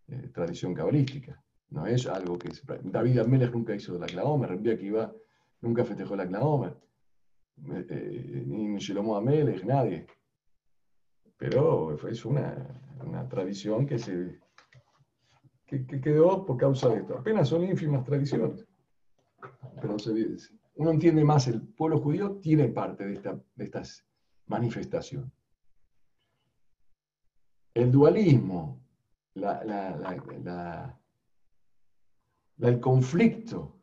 [0.07, 1.43] eh, tradición cabalística.
[1.71, 2.51] No es algo que...
[2.83, 5.11] David Amelech nunca hizo la Akla Omer, el día que iba
[5.61, 6.77] nunca festejó la Akla Omer.
[7.71, 10.05] Eh, eh, ni Shelomo Amelech, nadie
[11.41, 12.55] pero es una,
[13.03, 14.39] una tradición que, se,
[15.65, 17.17] que, quedó por causa de esto.
[17.17, 18.63] Apenas son ínfimas tradiciones.
[19.81, 19.97] Pero
[20.75, 24.05] uno entiende más, el pueblo judío tiene parte de, esta, de estas
[24.45, 25.31] manifestaciones.
[27.73, 28.85] El dualismo,
[29.33, 30.99] la, la,
[32.59, 33.81] el conflicto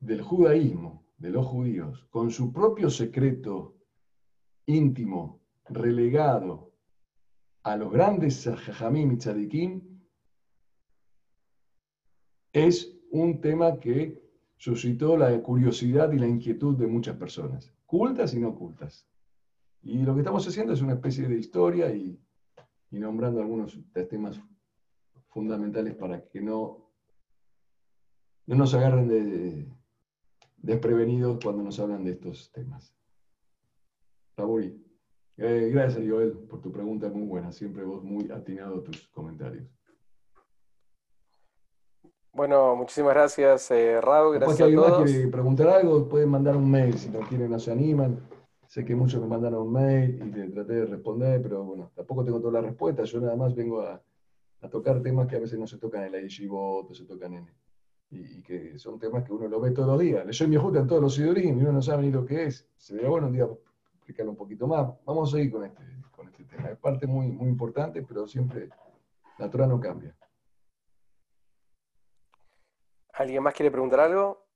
[0.00, 3.76] del judaísmo, de los judíos, con su propio secreto
[4.64, 5.37] íntimo
[5.70, 6.72] relegado
[7.62, 10.00] a los grandes Jajamim y Tzadikim
[12.52, 14.22] es un tema que
[14.56, 19.06] suscitó la curiosidad y la inquietud de muchas personas, cultas y no cultas.
[19.82, 22.20] Y lo que estamos haciendo es una especie de historia y,
[22.90, 24.40] nombrando algunos temas
[25.28, 26.90] fundamentales para que no,
[28.46, 29.68] no nos agarren de,
[30.56, 32.94] desprevenidos cuando nos hablan de estos temas.
[34.34, 34.87] Taburi.
[35.40, 37.52] Eh, gracias, Joel, por tu pregunta muy buena.
[37.52, 39.64] Siempre vos muy atinado a tus comentarios.
[42.32, 44.34] Bueno, muchísimas gracias, eh, Raúl.
[44.34, 46.98] Gracias si alguien más quiere preguntar algo, pueden mandar un mail.
[46.98, 48.18] Si no quieren, no se animan.
[48.66, 52.24] Sé que muchos me mandaron un mail y te traté de responder, pero bueno, tampoco
[52.24, 53.08] tengo todas las respuestas.
[53.08, 54.02] Yo nada más vengo a,
[54.70, 57.46] tocar temas que a veces no se tocan en la Yeshivot, se tocan en.
[58.10, 60.26] Y, que son temas que uno lo ve todos los días.
[60.26, 62.68] Le mi en todos los sidorim y uno no sabe ni lo que es.
[62.76, 63.46] Sería bueno un día
[64.08, 64.88] explicarlo un poquito más.
[65.04, 66.70] Vamos a seguir con este, con este tema.
[66.70, 68.70] Es parte muy, muy importante, pero siempre
[69.36, 70.16] la Torah no cambia.
[73.12, 74.46] ¿Alguien más quiere preguntar algo?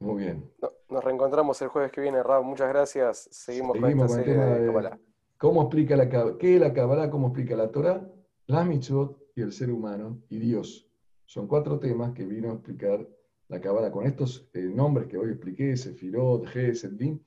[0.00, 0.52] Muy bien.
[0.90, 2.44] nos reencontramos el jueves que viene, Raúl.
[2.44, 3.28] Muchas gracias.
[3.30, 4.98] Seguimos, con esta serie de,
[5.38, 6.08] ¿Cómo explica la
[6.38, 7.08] ¿Qué es la Kabbalah?
[7.08, 8.06] ¿Cómo explica la Torah?
[8.46, 10.90] La mitzvot y el ser humano y Dios.
[11.24, 13.08] Son cuatro temas que vino a explicar
[13.52, 17.22] la Kabbalah con estos eh, nombres que hoy expliqué, Sefirot, Gesed, Din,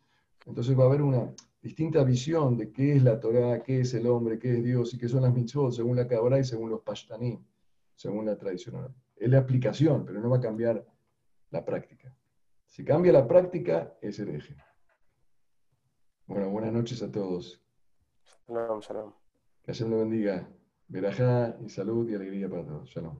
[0.47, 4.07] entonces va a haber una distinta visión de qué es la Torah, qué es el
[4.07, 6.81] hombre, qué es Dios y qué son las mitzvot según la Kabbalah y según los
[6.81, 7.45] Pashtanim,
[7.93, 10.83] según la tradición Es la aplicación, pero no va a cambiar
[11.51, 12.11] la práctica.
[12.65, 14.55] Si cambia la práctica, es hereje.
[16.25, 17.61] Bueno, buenas noches a todos.
[18.47, 19.13] Shalom, shalom.
[19.61, 20.49] Que Hashem lo bendiga.
[20.87, 22.89] Verajá y salud y alegría para todos.
[22.89, 23.19] Shalom.